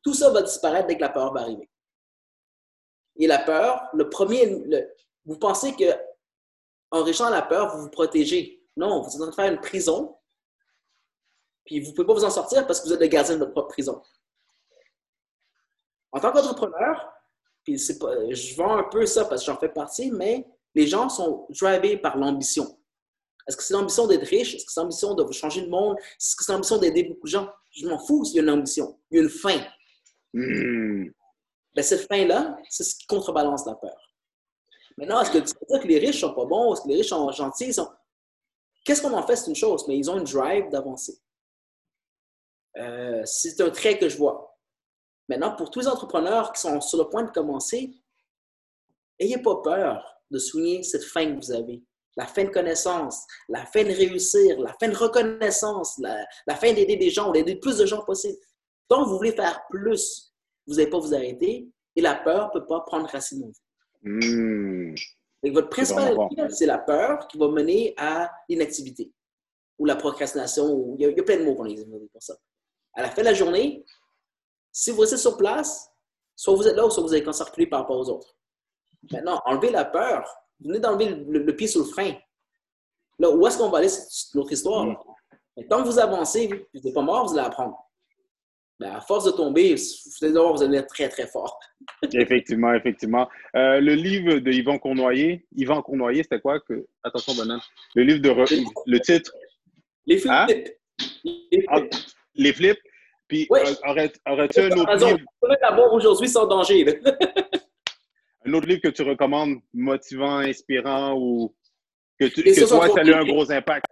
[0.02, 1.70] tout ça va disparaître dès que la peur va arriver.
[3.16, 4.64] Et la peur, le premier,
[5.26, 5.84] vous pensez que
[6.90, 8.66] enrichissant la peur, vous vous protégez.
[8.74, 10.16] Non, vous êtes en train de faire une prison,
[11.66, 13.40] puis vous ne pouvez pas vous en sortir parce que vous êtes le gardien de
[13.40, 14.02] votre propre prison.
[16.10, 17.12] En tant qu'entrepreneur,
[17.64, 21.46] puis je vends un peu ça parce que j'en fais partie, mais les gens sont
[21.50, 22.78] drivés par l'ambition.
[23.46, 24.54] Est-ce que c'est l'ambition d'être riche?
[24.54, 25.96] Est-ce que c'est l'ambition de changer le monde?
[25.98, 27.48] Est-ce que c'est l'ambition d'aider beaucoup de gens?
[27.70, 28.98] Je m'en fous s'il y a une ambition.
[29.10, 29.58] Il y a une fin.
[30.32, 31.10] Hmm.
[31.74, 33.96] Ben, cette fin-là, c'est ce qui contrebalance la peur.
[34.96, 36.72] Maintenant, est-ce que tu peux dire que les riches sont pas bons?
[36.72, 37.72] Est-ce que les riches sont gentils?
[37.74, 37.90] Sont...
[38.84, 39.36] Qu'est-ce qu'on en fait?
[39.36, 41.18] C'est une chose, mais ils ont une drive d'avancer.
[42.76, 44.56] Euh, c'est un trait que je vois.
[45.28, 47.90] Maintenant, pour tous les entrepreneurs qui sont sur le point de commencer,
[49.18, 51.82] ayez pas peur de souligner cette fin que vous avez.
[52.16, 56.72] La fin de connaissance, la fin de réussir, la fin de reconnaissance, la, la fin
[56.72, 58.38] d'aider des gens, d'aider plus de gens possible.
[58.88, 60.32] Tant que vous voulez faire plus,
[60.66, 63.54] vous n'allez pas vous arrêter et la peur ne peut pas prendre racine en vous.
[64.06, 64.94] Hmm.
[65.44, 66.14] votre principal
[66.50, 69.10] c'est la peur qui va mener à l'inactivité
[69.78, 70.94] ou la procrastination.
[70.98, 72.34] il, y a, plein de mots qu'on existe pour ça.
[72.94, 73.84] À la fin de la journée,
[74.70, 75.90] si vous restez sur place,
[76.36, 78.36] soit vous êtes là ou soit vous allez circuler par rapport aux autres.
[79.10, 80.28] Maintenant, enlevez la peur.
[80.60, 82.14] Vous venez d'enlever le, pied sur le frein.
[83.18, 83.88] Là, où est-ce qu'on va aller?
[83.88, 84.86] C'est notre histoire.
[84.86, 84.96] Hmm.
[85.68, 87.78] tant que vous avancez, vous n'êtes pas mort, vous allez apprendre.
[88.80, 91.60] Ben, à force de tomber, vous allez vous allez être très, très fort.
[92.12, 93.28] effectivement, effectivement.
[93.54, 96.58] Euh, le livre de Yvan Cournoyer, Yvan Cournoyer, c'était quoi?
[96.60, 96.84] Que...
[97.04, 97.60] Attention, banane.
[97.94, 98.30] Le livre de...
[98.86, 99.32] Le titre?
[100.06, 100.32] Les flips.
[100.32, 100.46] Hein?
[102.34, 102.78] Les flips.
[102.84, 102.88] Ah,
[103.28, 103.60] Puis, oui.
[103.86, 105.18] aurais-tu un autre livre?
[105.60, 106.84] d'abord aujourd'hui sans danger.
[108.54, 111.54] autre livre que tu recommandes, motivant, inspirant ou
[112.18, 113.86] que, tu, que toi, ça a eu un gros impact?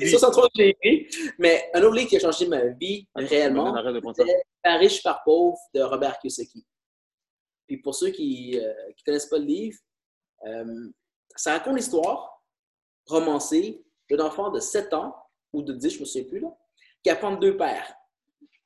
[0.00, 1.08] C'est ça, trop que j'ai écrit.
[1.38, 3.74] Mais un autre livre qui a changé ma vie réellement,
[4.14, 4.24] c'est
[4.62, 6.64] Par riche, par pauvre de Robert Kiyosaki.
[7.66, 9.78] Puis pour ceux qui ne euh, connaissent pas le livre,
[10.46, 10.88] euh,
[11.36, 12.42] ça raconte l'histoire
[13.06, 15.14] romancée d'un enfant de 7 ans
[15.52, 16.48] ou de 10, je ne me souviens plus, là,
[17.02, 17.94] qui apprend deux pères.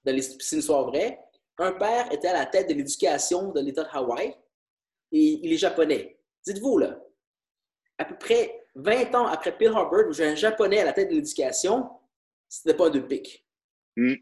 [0.07, 1.21] C'est une histoire vraie.
[1.59, 4.35] Un père était à la tête de l'éducation de l'État de Hawaï
[5.19, 6.19] il est japonais.
[6.45, 7.01] Dites-vous, là,
[7.99, 11.09] à peu près 20 ans après Pearl Harbor, où j'ai un Japonais à la tête
[11.11, 11.89] de l'éducation,
[12.49, 13.47] c'était pas de pique.
[13.97, 14.15] Hmm.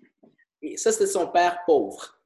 [0.61, 2.18] Et ça, c'était son père pauvre.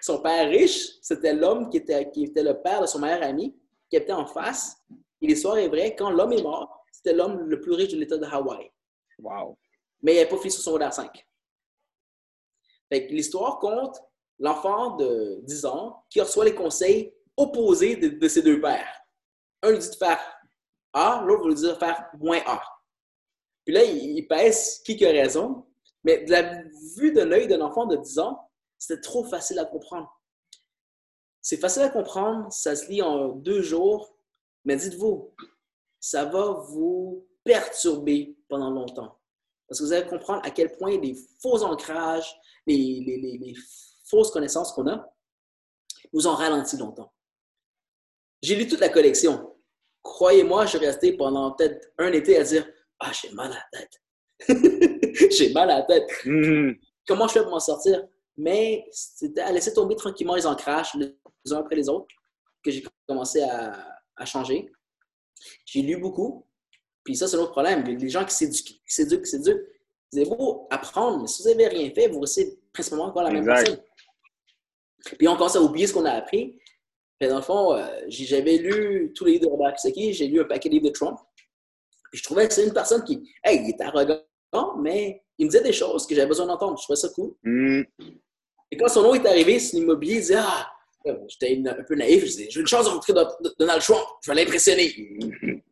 [0.00, 3.56] Son père riche, c'était l'homme qui était, qui était le père de son meilleur ami,
[3.90, 4.76] qui était en face.
[5.20, 8.18] Et l'histoire est vraie, quand l'homme est mort, c'était l'homme le plus riche de l'État
[8.18, 8.70] de Hawaï.
[9.18, 9.58] Wow.
[10.02, 11.26] Mais il n'avait pas fini son secondaire 5.
[12.90, 13.98] l'histoire compte
[14.38, 19.00] l'enfant de 10 ans qui reçoit les conseils opposés de, de ses deux pères.
[19.62, 20.20] Un lui dit de faire
[20.94, 22.62] a, l'autre lui dire faire moins A.
[23.64, 25.66] Puis là, il, pèse qui a raison.
[26.04, 26.62] Mais de la
[26.96, 30.08] vue de l'œil d'un enfant de 10 ans, c'était trop facile à comprendre.
[31.40, 34.16] C'est facile à comprendre, ça se lit en deux jours,
[34.64, 35.34] mais dites-vous,
[36.00, 39.18] ça va vous perturber pendant longtemps.
[39.66, 42.34] Parce que vous allez comprendre à quel point les faux ancrages,
[42.66, 43.02] les,
[43.40, 43.54] les
[44.06, 45.10] fausses connaissances qu'on a,
[46.12, 47.12] vous ont ralenti longtemps.
[48.44, 49.56] J'ai lu toute la collection.
[50.02, 52.68] Croyez-moi, je suis resté pendant peut-être un été à dire
[53.00, 55.30] Ah, j'ai mal à la tête.
[55.32, 56.06] j'ai mal à la tête.
[56.26, 56.78] Mm-hmm.
[57.08, 58.06] Comment je fais pour m'en sortir?
[58.36, 61.16] Mais c'était à laisser tomber tranquillement les ancrages les
[61.52, 62.08] uns après les autres
[62.62, 64.70] que j'ai commencé à, à changer.
[65.64, 66.46] J'ai lu beaucoup.
[67.02, 67.82] Puis ça, c'est l'autre problème.
[67.84, 69.64] Les gens qui s'éduquent, qui s'éduquent, qui s'éduquent,
[70.12, 73.30] vous avez beau apprendre, mais si vous n'avez rien fait, vous restez principalement encore la
[73.30, 73.80] même personne.
[75.18, 76.58] Puis on commence à oublier ce qu'on a appris.
[77.18, 80.40] Puis dans le fond, euh, j'avais lu tous les livres de Robert Kiyosaki, j'ai lu
[80.40, 81.18] un paquet de livres de Trump.
[82.10, 84.20] Puis je trouvais que c'est une personne qui, hey, il est arrogant,
[84.78, 86.78] mais il me disait des choses que j'avais besoin d'entendre.
[86.78, 87.34] Je trouvais ça cool.
[87.42, 87.82] Mm.
[88.70, 90.70] Et quand son nom est arrivé sur l'immobilier, il disait Ah,
[91.28, 94.30] j'étais un peu naïf, je disais J'ai une chance de rentrer dans Donald Trump, je
[94.30, 94.92] vais l'impressionner.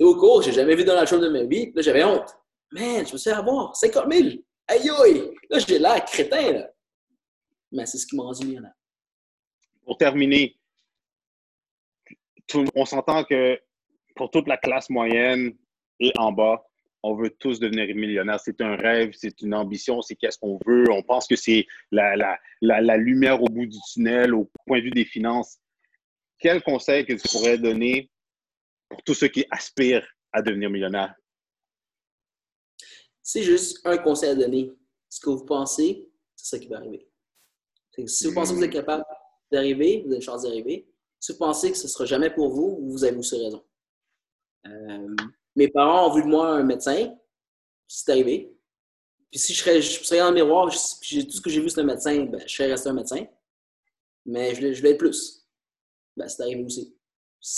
[0.00, 2.36] Et au cours, j'ai jamais vu Donald Trump de ma vie, là j'avais honte.
[2.72, 4.28] Man, je me suis fait avoir 50 000.
[4.66, 5.30] Aïe aïe!
[5.50, 6.70] Là, j'ai l'air crétin, là.
[7.70, 8.72] Mais c'est ce qui m'a rendu millionnaire.
[9.84, 10.56] Pour terminer,
[12.74, 13.60] on s'entend que
[14.16, 15.56] pour toute la classe moyenne
[16.00, 16.64] et en bas,
[17.02, 18.40] on veut tous devenir millionnaire.
[18.40, 20.90] C'est un rêve, c'est une ambition, c'est qu'est-ce qu'on veut.
[20.90, 24.84] On pense que c'est la, la, la, lumière au bout du tunnel au point de
[24.84, 25.58] vue des finances.
[26.38, 28.10] Quel conseil que tu pourrais donner
[28.88, 31.14] pour tous ceux qui aspirent à devenir millionnaire?
[33.22, 34.72] C'est juste un conseil à donner.
[35.10, 37.06] Ce que vous pensez, c'est ça qui va arriver.
[38.06, 39.04] Si vous pensez que vous êtes capable
[39.54, 40.88] vous avez une chance d'arriver.
[41.20, 43.64] Si vous pensez que ce ne sera jamais pour vous, vous avez aussi raison.
[44.66, 45.16] Euh,
[45.56, 47.14] mes parents ont vu de moi un médecin,
[47.86, 48.56] c'est arrivé.
[49.30, 52.24] Puis si je serais, dans le miroir, tout ce que j'ai vu, c'est un médecin,
[52.24, 53.26] ben, je serais resté un médecin.
[54.26, 55.46] Mais je, je voulais être plus.
[56.16, 56.96] Ben, c'est arrivé aussi.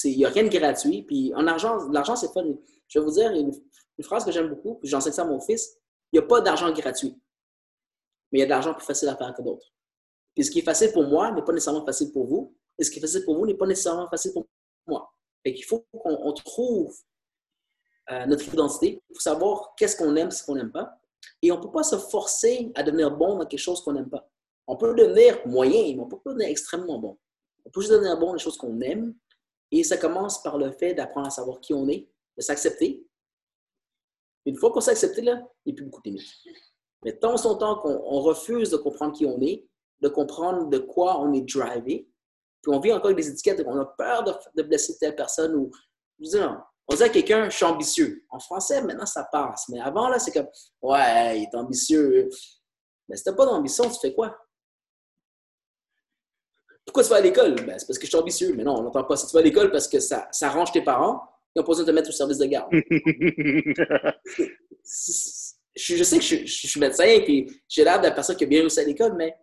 [0.05, 1.03] Il n'y a rien de gratuit.
[1.03, 2.45] Puis en argent, l'argent, c'est fun.
[2.89, 3.53] Je vais vous dire une,
[4.03, 5.79] phrase que j'aime beaucoup, puis j'enseigne ça à mon fils.
[6.13, 7.19] Il n'y a pas d'argent gratuit.
[8.31, 9.73] Mais il y a de l'argent plus facile à faire que d'autres.
[10.37, 12.55] Et ce qui est facile pour moi n'est pas nécessairement facile pour vous.
[12.79, 14.47] Et ce qui est facile pour vous n'est pas nécessairement facile pour
[14.87, 15.11] moi.
[15.45, 16.95] Et il faut qu'on trouve
[18.11, 19.03] euh, notre identité.
[19.13, 20.99] Faut savoir qu'est-ce qu'on aime, ce qu'on n'aime pas.
[21.41, 24.11] Et on ne peut pas se forcer à devenir bon dans quelque chose qu'on n'aime
[24.11, 24.29] pas.
[24.67, 27.19] On peut devenir moyen, mais on peut pas devenir extrêmement bon.
[27.65, 29.15] On peut juste devenir bon dans les choses qu'on aime.
[29.71, 33.07] Et ça commence par le fait d'apprendre à savoir qui on est, de s'accepter.
[34.45, 36.25] Une fois qu'on s'est accepté, là, il n'y a plus beaucoup de limites.
[37.05, 39.67] Mais tant son temps qu'on refuse de comprendre qui on est,
[40.01, 42.09] de comprendre de quoi on est drivé.
[42.63, 44.25] Puis on vit encore avec des étiquettes, on a peur
[44.55, 45.71] de, blesser telle personne ou.
[46.19, 46.39] Je
[46.89, 48.25] on dit à quelqu'un, je suis ambitieux.
[48.31, 49.69] En français, maintenant, ça passe.
[49.69, 50.47] Mais avant, là, c'est comme,
[50.83, 52.29] ouais, il est ambitieux.
[53.09, 54.37] Mais si t'as pas d'ambition, tu fais quoi?
[56.85, 57.57] Pourquoi tu vas à l'école?
[57.67, 58.55] Ben, c'est parce que je suis ambitieux.
[58.57, 59.17] Mais non, on n'entend pas.
[59.17, 61.21] Si tu vas à l'école parce que ça, ça arrange tes parents,
[61.55, 62.71] ils ont pas besoin de te mettre au service de garde.
[65.75, 68.61] je, sais que je, suis médecin et j'ai l'air de la personne qui a bien
[68.61, 69.35] réussi à l'école, mais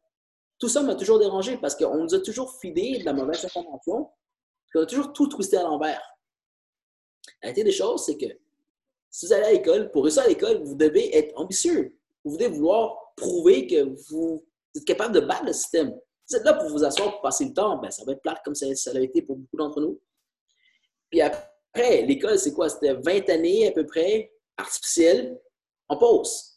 [0.64, 4.10] tout ça m'a toujours dérangé parce qu'on nous a toujours fidé de la mauvaise information,
[4.74, 6.02] on a toujours tout twisté à l'envers.
[7.42, 8.28] La réalité des choses, c'est que
[9.10, 12.00] si vous allez à l'école, pour réussir à l'école, vous devez être ambitieux.
[12.24, 16.00] Vous devez vouloir prouver que vous êtes capable de battre le système.
[16.30, 18.42] vous êtes là pour vous asseoir, pour passer le temps, ben, ça va être plate
[18.46, 20.00] comme ça, ça l'a été pour beaucoup d'entre nous.
[21.10, 22.70] Puis après, l'école, c'est quoi?
[22.70, 25.38] C'était 20 années à peu près, artificielles,
[25.90, 26.53] en pause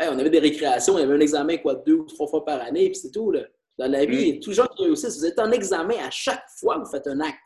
[0.00, 2.60] on avait des récréations, il y avait un examen quoi, deux ou trois fois par
[2.60, 3.30] année, puis c'est tout.
[3.30, 3.42] Là.
[3.78, 4.40] Dans la vie, mm.
[4.40, 7.20] tout gens qui réussissent, vous êtes en examen à chaque fois que vous faites un
[7.20, 7.38] acte.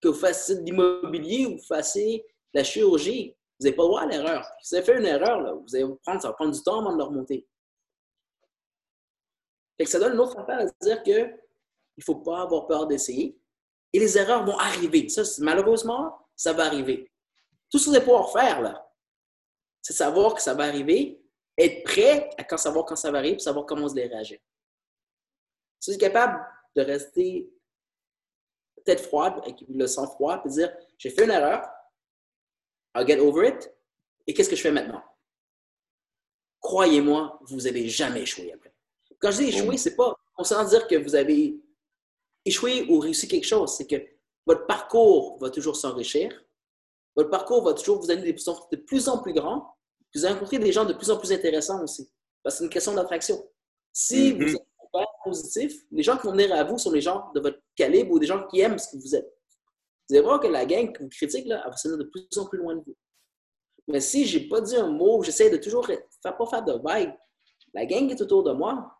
[0.00, 2.18] Que vous fassiez de l'immobilier ou vous fassiez
[2.54, 4.46] de la chirurgie, vous n'avez pas le droit à l'erreur.
[4.62, 6.80] Si vous avez fait une erreur, là, vous allez prendre, ça va prendre du temps
[6.80, 7.46] avant de le remonter.
[9.76, 11.38] Fait que ça donne une autre affaire à dire qu'il
[11.98, 13.38] ne faut pas avoir peur d'essayer.
[13.92, 15.08] Et les erreurs vont arriver.
[15.08, 17.10] Ça, malheureusement, ça va arriver.
[17.70, 18.88] Tout ce que vous allez pouvoir faire, là,
[19.82, 21.23] c'est savoir que ça va arriver
[21.56, 24.38] être prêt à quand savoir quand ça va arriver, savoir comment se les réagir.
[25.80, 26.44] Si vous êtes capable
[26.76, 27.50] de rester
[28.84, 31.66] tête froide, avec le sang froid, et dire j'ai fait une erreur,
[32.96, 33.72] I'll get over it,
[34.26, 35.02] et qu'est-ce que je fais maintenant?
[36.60, 38.74] Croyez-moi, vous n'allez jamais échoué après.
[39.18, 41.60] Quand je dis échouer, c'est pas concernant dire que vous avez
[42.44, 43.96] échoué ou réussi quelque chose, c'est que
[44.46, 46.44] votre parcours va toujours s'enrichir,
[47.16, 49.73] votre parcours va toujours vous amener de plus en plus grands,
[50.14, 52.10] vous allez rencontrer des gens de plus en plus intéressants aussi.
[52.42, 53.48] Parce que c'est une question d'attraction.
[53.92, 54.44] Si mm-hmm.
[54.44, 54.66] vous êtes
[55.24, 58.18] positif, les gens qui vont venir à vous sont les gens de votre calibre ou
[58.18, 59.26] des gens qui aiment ce que vous êtes.
[60.08, 62.28] Vous allez voir que la gang qui vous critique, là, elle va se de plus
[62.36, 62.96] en plus loin de vous.
[63.88, 66.72] Mais si je n'ai pas dit un mot, j'essaie de toujours faire, pas faire de
[66.82, 67.14] vagues,
[67.72, 68.98] la gang qui est autour de moi,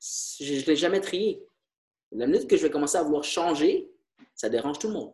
[0.00, 1.44] je ne l'ai jamais trié.
[2.12, 3.90] La minute que je vais commencer à vouloir changer,
[4.34, 5.12] ça dérange tout le monde.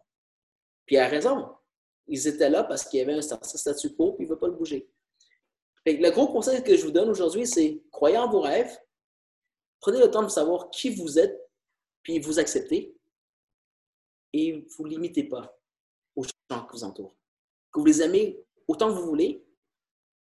[0.87, 1.55] Puis il a raison.
[2.09, 4.49] Ils étaient là parce qu'il y avait un statu quo, puis il ne veut pas
[4.49, 4.91] le bouger.
[5.87, 8.77] Le gros conseil que je vous donne aujourd'hui, c'est croyez en vos rêves,
[9.81, 11.39] prenez le temps de savoir qui vous êtes,
[12.03, 12.97] puis vous acceptez,
[14.33, 15.59] et vous ne limitez pas
[16.15, 17.17] aux gens qui vous entourent.
[17.73, 19.45] Que vous les aimez autant que vous voulez,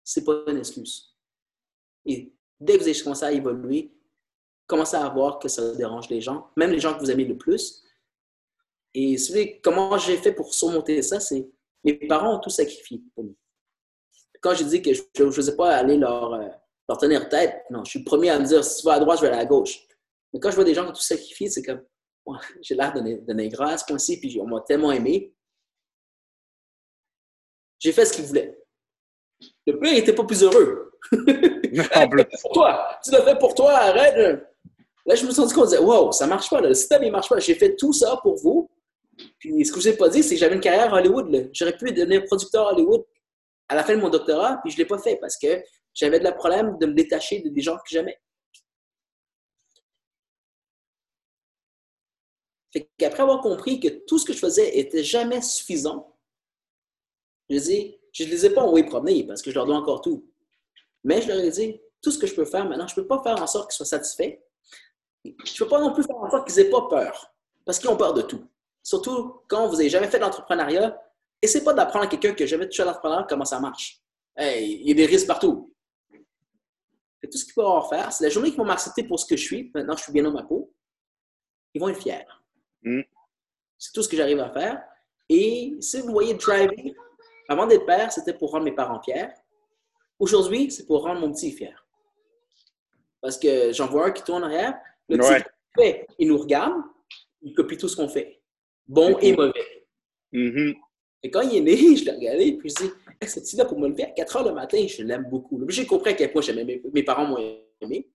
[0.04, 1.14] ce n'est pas une excuse.
[2.06, 3.92] Et dès que vous avez commencé à évoluer,
[4.66, 7.36] commencez à voir que ça dérange les gens, même les gens que vous aimez le
[7.36, 7.84] plus.
[8.94, 9.16] Et
[9.62, 11.50] comment j'ai fait pour surmonter ça, c'est
[11.84, 13.36] mes parents ont tout sacrifié pour nous.
[14.40, 16.48] Quand je dis que je ne faisais pas aller leur, euh,
[16.88, 19.00] leur, tenir tête, non, je suis le premier à me dire si tu vas à
[19.00, 19.80] droite, je vais aller à gauche.
[20.32, 21.82] Mais quand je vois des gens qui ont tout sacrifié, c'est comme
[22.62, 25.34] j'ai l'air de donner grâce, point ci, puis on m'a tellement aimé.
[27.78, 28.58] J'ai fait ce qu'ils voulaient.
[29.66, 30.92] Le père n'était pas plus heureux.
[32.42, 32.98] pour toi.
[33.04, 34.42] Tu l'as fait pour toi, arrête.
[35.06, 37.28] Là, je me suis dit qu'on disait, wow, ça marche pas, le système, il marche
[37.28, 37.38] pas.
[37.38, 38.70] J'ai fait tout ça pour vous.
[39.38, 41.50] Puis ce que je n'ai pas dit, c'est que j'avais une carrière à Hollywood.
[41.52, 43.04] J'aurais pu devenir producteur à Hollywood
[43.68, 45.62] à la fin de mon doctorat, puis je ne l'ai pas fait parce que
[45.94, 48.18] j'avais de la problème de me détacher des gens que j'aimais.
[52.72, 56.16] Fait qu'après avoir compris que tout ce que je faisais était jamais suffisant,
[57.48, 60.02] je dis, je ne les ai pas envoyés promener parce que je leur dois encore
[60.02, 60.30] tout.
[61.04, 63.06] Mais je leur ai dit, tout ce que je peux faire maintenant, je ne peux
[63.06, 64.38] pas faire en sorte qu'ils soient satisfaits.
[65.24, 67.88] Je ne peux pas non plus faire en sorte qu'ils n'aient pas peur parce qu'ils
[67.88, 68.44] ont peur de tout.
[68.82, 71.00] Surtout quand vous n'avez jamais fait d'entrepreneuriat,
[71.42, 74.00] essayez pas d'apprendre à quelqu'un qui n'a jamais touché à l'entrepreneuriat comment ça marche.
[74.38, 75.74] il y a des risques partout.
[77.22, 79.44] tout ce qu'ils peuvent faire, c'est la journée qu'ils vont m'accepter pour ce que je
[79.44, 79.70] suis.
[79.74, 80.72] Maintenant, je suis bien dans ma peau.
[81.74, 82.26] Ils vont être fiers.
[82.82, 83.02] Mm.
[83.76, 84.82] C'est tout ce que j'arrive à faire.
[85.28, 86.94] Et si vous voyez driving,
[87.48, 89.28] avant d'être père, c'était pour rendre mes parents fiers.
[90.18, 91.86] Aujourd'hui, c'est pour rendre mon petit fier.
[93.20, 94.74] Parce que j'en vois un qui tourne en arrière.
[95.08, 95.44] Le petit,
[95.76, 96.82] fait, il nous regarde,
[97.42, 98.40] il copie tout ce qu'on fait
[98.86, 99.86] bon et mauvais.
[100.32, 100.76] Mm-hmm.
[101.22, 102.92] Et quand il est né, je l'ai regardé puis je dis
[103.26, 105.60] ce petit-là, pour me lever à 4 heures le matin, je l'aime beaucoup.
[105.68, 108.08] J'ai compris à quel point mes, mes parents m'ont aimé.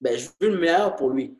[0.00, 1.36] Ben, je veux le meilleur pour lui.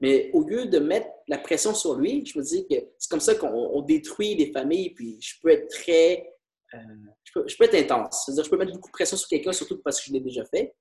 [0.00, 3.20] Mais au lieu de mettre la pression sur lui, je me dis que c'est comme
[3.20, 6.30] ça qu'on détruit les familles, puis je peux être très.
[6.74, 6.78] Euh,
[7.24, 8.24] je, peux, être intense.
[8.24, 10.44] C'est-à-dire, je peux mettre beaucoup de pression sur quelqu'un, surtout parce que je l'ai déjà
[10.44, 10.74] fait.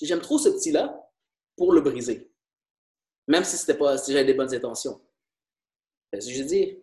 [0.00, 0.96] J'aime trop ce petit-là
[1.56, 2.30] pour le briser.
[3.26, 5.00] Même si c'était pas, si j'avais des bonnes intentions.
[6.12, 6.78] Que je dis,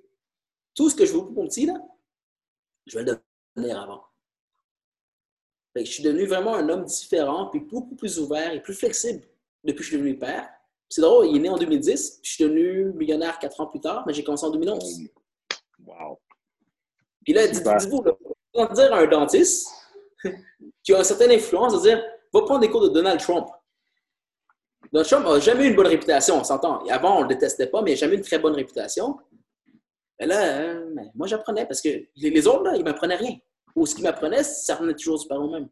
[0.76, 1.73] tout ce que je veux pour mon petit, là,
[2.86, 3.19] je vais le
[3.55, 4.03] donner avant.
[5.76, 9.23] je suis devenu vraiment un homme différent, puis beaucoup plus ouvert et plus flexible
[9.63, 10.49] depuis que je suis devenu père.
[10.89, 14.03] C'est drôle, il est né en 2010, je suis devenu millionnaire quatre ans plus tard,
[14.05, 15.09] mais j'ai commencé en 2011.
[15.84, 16.19] Wow!
[17.23, 19.67] Puis là, dites-vous, dire à un dentiste
[20.84, 23.47] qui a une certaine influence, de dire, va prendre des cours de Donald Trump.
[24.91, 26.86] Donald Trump n'a jamais eu une bonne réputation, on s'entend.
[26.86, 29.17] Avant, on ne le détestait pas, mais il n'a jamais eu une très bonne réputation.
[30.20, 33.38] Mais là, euh, moi, j'apprenais parce que les, autres, là, ils ne m'apprenaient rien.
[33.76, 35.70] Ou ce qu'ils m'apprenaient, ça revenait toujours par eux-mêmes.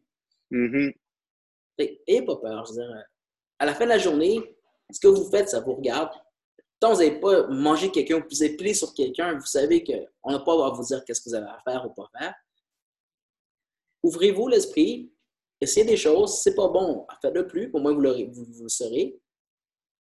[0.50, 0.90] Mm
[1.78, 2.66] Et, pas peur.
[2.66, 3.04] Je veux dire,
[3.58, 4.56] à la fin de la journée,
[4.90, 6.10] ce que vous faites, ça vous regarde.
[6.80, 10.32] Tant que vous n'avez pas mangé quelqu'un, vous avez plié sur quelqu'un, vous savez qu'on
[10.32, 12.34] n'a pas à vous dire qu'est-ce que vous avez à faire ou pas faire.
[14.02, 15.10] Ouvrez-vous l'esprit,
[15.60, 16.42] essayez des choses.
[16.42, 17.70] c'est pas bon, faites-le plus.
[17.72, 19.18] Au moins, vous, vous, vous le serez.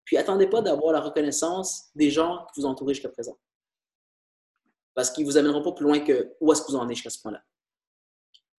[0.04, 3.38] Puis, attendez pas d'avoir la reconnaissance des gens qui vous entourent jusqu'à présent.
[4.96, 6.96] Parce qu'ils ne vous amèneront pas plus loin que où est-ce que vous en êtes
[6.96, 7.42] jusqu'à ce point-là.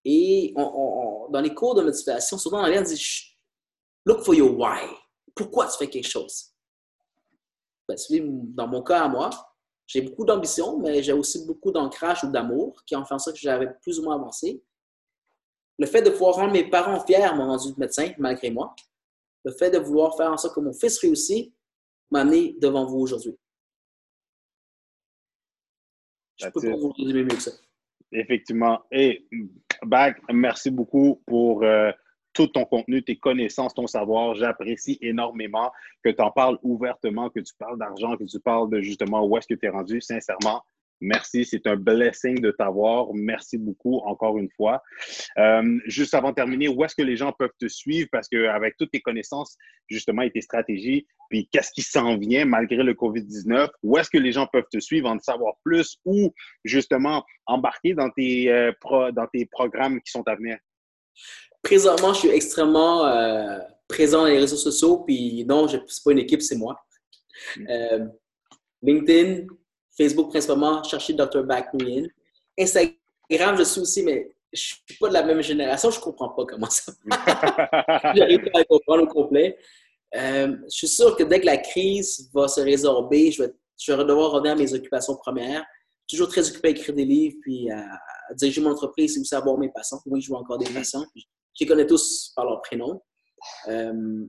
[0.03, 3.37] Et dans les cours de motivation, souvent, on dit
[4.05, 4.81] Look for your why.
[5.33, 6.51] Pourquoi tu fais quelque chose?
[7.87, 7.97] Ben,
[8.55, 9.29] dans mon cas à moi,
[9.87, 13.35] j'ai beaucoup d'ambition, mais j'ai aussi beaucoup d'ancrage ou d'amour qui ont fait en sorte
[13.35, 14.63] que j'avais plus ou moins avancé
[15.77, 18.73] le fait de pouvoir rendre mes parents fiers m'a rendu médecin, malgré moi.
[19.43, 21.49] Le fait de vouloir faire en sorte que mon fils réussisse
[22.11, 23.37] m'a amené devant vous aujourd'hui.
[26.37, 27.51] Je peux pas vous résumer mieux que ça.
[28.11, 28.81] Effectivement.
[28.91, 29.27] Et
[29.83, 31.91] Bag, merci beaucoup pour euh,
[32.33, 34.35] tout ton contenu, tes connaissances, ton savoir.
[34.35, 35.71] J'apprécie énormément
[36.03, 39.37] que tu en parles ouvertement, que tu parles d'argent, que tu parles de justement où
[39.37, 40.01] est-ce que tu es rendu.
[40.01, 40.63] Sincèrement,
[41.05, 43.13] Merci, c'est un blessing de t'avoir.
[43.13, 44.81] Merci beaucoup encore une fois.
[45.37, 48.09] Euh, juste avant de terminer, où est-ce que les gens peuvent te suivre?
[48.11, 49.55] Parce qu'avec toutes tes connaissances,
[49.87, 54.17] justement, et tes stratégies, puis qu'est-ce qui s'en vient malgré le COVID-19, où est-ce que
[54.17, 56.33] les gens peuvent te suivre, en savoir plus ou
[56.63, 58.71] justement embarquer dans tes, euh,
[59.11, 60.57] dans tes programmes qui sont à venir?
[61.61, 66.11] Présentement, je suis extrêmement euh, présent dans les réseaux sociaux, puis non, ce n'est pas
[66.11, 66.79] une équipe, c'est moi.
[67.57, 68.09] Mm.
[68.81, 69.47] LinkedIn,
[69.97, 71.43] Facebook principalement, chercher Dr.
[71.43, 72.07] Backman.
[72.57, 76.45] Instagram, je suis aussi, mais je suis pas de la même génération, je comprends pas
[76.45, 76.91] comment ça
[78.15, 79.57] J'arrive pas à comprendre au complet.
[80.15, 83.91] Euh, je suis sûr que dès que la crise va se résorber, je vais je
[83.91, 85.65] vais devoir revenir à mes occupations premières.
[86.07, 87.83] Toujours très occupé à écrire des livres, puis à,
[88.35, 89.99] diriger mon entreprise et aussi avoir mes patients.
[90.05, 91.05] Oui, je vois encore des patients.
[91.15, 91.23] Je
[91.59, 93.01] les connais tous par leur prénom.
[93.67, 94.25] Euh,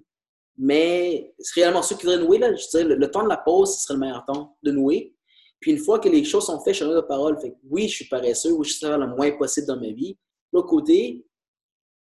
[0.58, 3.76] mais c'est réellement ceux qui voudraient nouer, là, je dirais, le, temps de la pause,
[3.76, 5.14] ce serait le meilleur temps de nouer.
[5.60, 7.38] Puis une fois que les choses sont faites, je suis de parole.
[7.40, 10.16] Fait oui, je suis paresseux, oui, je suis faire le moins possible dans ma vie.
[10.52, 11.26] L'autre côté,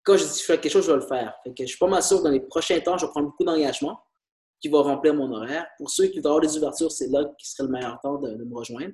[0.03, 1.33] quand je dis je fais quelque chose, je vais le faire.
[1.43, 3.27] Fait que je suis pas mal sûr que dans les prochains temps, je vais prendre
[3.27, 3.99] beaucoup d'engagement
[4.59, 5.65] qui va remplir mon horaire.
[5.77, 8.43] Pour ceux qui voudraient avoir des ouvertures, c'est là qui serait le meilleur temps de,
[8.43, 8.93] me rejoindre.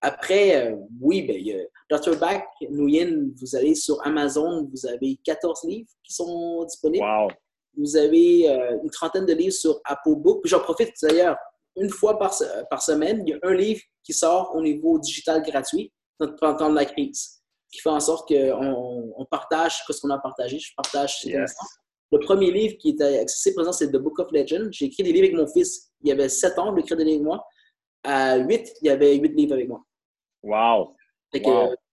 [0.00, 2.18] Après, euh, oui, ben, il y a Dr.
[2.18, 7.04] Back, Nguyen, vous allez sur Amazon, vous avez 14 livres qui sont disponibles.
[7.04, 7.28] Wow.
[7.76, 10.42] Vous avez euh, une trentaine de livres sur Apple Book.
[10.44, 11.36] J'en profite d'ailleurs,
[11.76, 12.34] une fois par,
[12.70, 15.92] par semaine, il y a un livre qui sort au niveau digital gratuit
[16.40, 20.58] pendant la crise, qui fait en sorte qu'on on partage ce qu'on a partagé.
[20.58, 24.68] Je partage Le premier livre qui était accessible présent, c'est The Book of Legend.
[24.72, 25.90] J'ai écrit des livres avec mon fils.
[26.02, 27.46] Il y avait 7 ans, il écrit des livres avec moi.
[28.04, 29.82] À 8, il y avait 8 livres avec moi.
[30.42, 30.94] Wow!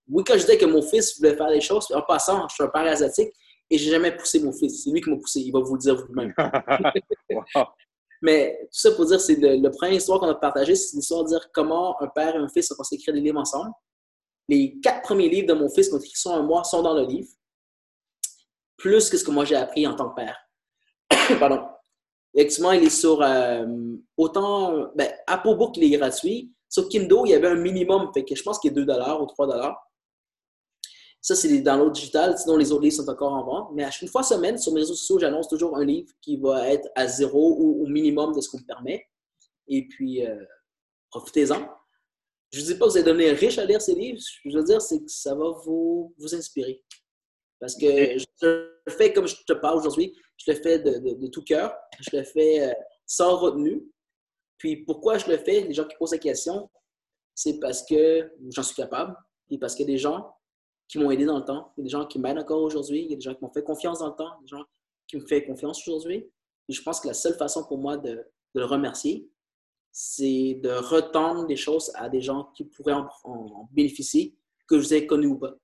[0.08, 2.62] oui, quand je disais que mon fils voulait faire des choses, en passant, je suis
[2.62, 3.32] un père asiatique,
[3.70, 4.84] et j'ai jamais poussé mon fils.
[4.84, 5.40] C'est lui qui m'a poussé.
[5.40, 6.34] Il va vous le dire vous-même.
[8.22, 11.28] Mais tout ça pour dire, c'est le, premier histoire qu'on a partagé, c'est l'histoire de
[11.28, 13.72] dire comment un père et un fils ont commencé à écrire des livres ensemble.
[14.48, 17.02] Les quatre premiers livres de mon fils qui ont écrit un mois sont dans le
[17.02, 17.28] livre,
[18.76, 20.38] plus que ce que moi j'ai appris en tant que père.
[21.40, 21.66] Pardon.
[22.34, 23.66] Effectivement, il est sur euh,
[24.16, 24.88] autant.
[24.94, 26.52] Ben, Apple Book, il est gratuit.
[26.68, 29.26] Sur Kindle, il y avait un minimum, fait que je pense qu'il est 2 ou
[29.26, 29.46] 3
[31.22, 32.36] ça, c'est dans l'autre digital.
[32.36, 33.70] Sinon, les autres livres sont encore en vente.
[33.74, 36.68] Mais à chaque fois semaine, sur mes réseaux sociaux, j'annonce toujours un livre qui va
[36.68, 39.06] être à zéro ou au minimum de ce qu'on me permet.
[39.68, 40.44] Et puis, euh,
[41.10, 41.64] profitez-en.
[42.50, 44.20] Je ne dis pas que vous allez devenir riche à lire ces livres.
[44.44, 46.82] Je veux dire, c'est que ça va vous, vous inspirer.
[47.60, 50.12] Parce que je le fais comme je te parle aujourd'hui.
[50.38, 51.72] Je le fais de, tout cœur.
[52.00, 52.74] Je le fais euh,
[53.06, 53.80] sans retenue.
[54.58, 55.60] Puis pourquoi je le fais?
[55.60, 56.68] Les gens qui posent la question,
[57.32, 59.14] c'est parce que j'en suis capable.
[59.50, 60.28] Et parce que des gens
[60.92, 61.72] qui m'ont aidé dans le temps.
[61.78, 63.04] Il y a des gens qui m'aident encore aujourd'hui.
[63.04, 64.38] Il y a des gens qui m'ont fait confiance dans le temps.
[64.42, 64.62] Des gens
[65.08, 66.30] qui me font confiance aujourd'hui.
[66.68, 68.22] Et je pense que la seule façon pour moi de,
[68.54, 69.26] le remercier,
[69.90, 73.08] c'est de retendre des choses à des gens qui pourraient en,
[73.72, 74.36] bénéficier,
[74.68, 75.54] que je vous ai connus ou pas.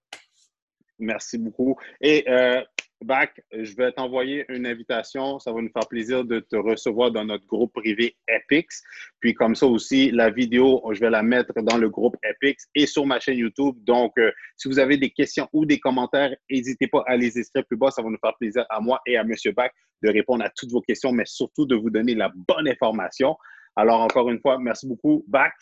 [0.98, 1.76] Merci beaucoup.
[2.02, 2.64] Euh,
[3.05, 5.38] Bac, je vais t'envoyer une invitation.
[5.38, 8.82] Ça va nous faire plaisir de te recevoir dans notre groupe privé Epix.
[9.20, 12.86] Puis comme ça aussi, la vidéo, je vais la mettre dans le groupe Epix et
[12.86, 13.76] sur ma chaîne YouTube.
[13.84, 17.64] Donc, euh, si vous avez des questions ou des commentaires, n'hésitez pas à les écrire
[17.66, 17.90] plus bas.
[17.90, 19.32] Ça va nous faire plaisir à moi et à M.
[19.55, 19.72] Bac
[20.03, 23.36] de répondre à toutes vos questions, mais surtout de vous donner la bonne information.
[23.76, 25.55] Alors, encore une fois, merci beaucoup, Bac.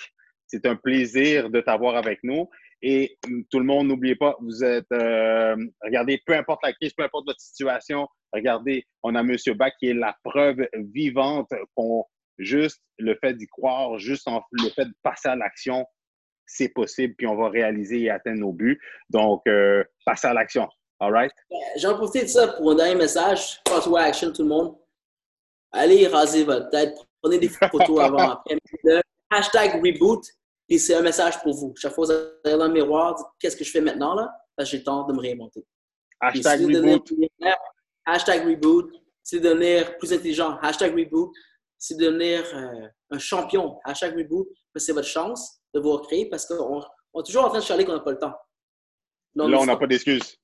[0.46, 2.48] C'est un plaisir de t'avoir avec nous.
[2.82, 3.16] Et
[3.50, 7.26] tout le monde, n'oubliez pas, vous êtes, euh, regardez, peu importe la crise, peu importe
[7.26, 9.36] votre situation, regardez, on a M.
[9.56, 12.04] Bach qui est la preuve vivante qu'on,
[12.38, 15.86] juste le fait d'y croire, juste le fait de passer à l'action,
[16.46, 18.80] c'est possible, puis on va réaliser et atteindre nos buts.
[19.10, 20.68] Donc, euh, passer à l'action.
[21.00, 21.32] All right?
[21.76, 23.60] J'en profite de ça pour un dernier message.
[23.64, 24.76] Call to action, tout le monde.
[25.72, 26.96] Allez raser votre tête.
[27.20, 28.58] Prenez des photos avant, après.
[29.30, 30.24] hashtag reboot.
[30.68, 31.74] Puis c'est un message pour vous.
[31.76, 34.30] Chaque fois que vous allez dans le miroir, dites qu'est-ce que je fais maintenant là?
[34.56, 35.64] Parce que j'ai le temps de me réinventer.
[36.20, 37.10] Hashtag reboot.
[38.04, 38.90] hashtag reboot.
[39.22, 40.56] C'est devenir plus intelligent.
[40.60, 41.32] Hashtag reboot.
[41.78, 43.78] C'est devenir euh, un champion.
[43.84, 44.48] Hashtag reboot.
[44.76, 47.94] C'est votre chance de vous recréer parce qu'on est toujours en train de chialer qu'on
[47.94, 48.34] n'a pas le temps.
[49.34, 50.36] là, on n'a pas d'excuses.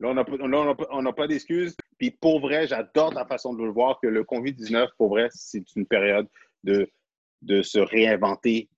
[0.00, 1.76] Là, on n'a pas, d'excuses.
[1.98, 5.64] Puis pour vrai, j'adore ta façon de le voir que le COVID-19, pour vrai, c'est
[5.74, 6.28] une période
[6.62, 6.88] de,
[7.42, 8.68] de se réinventer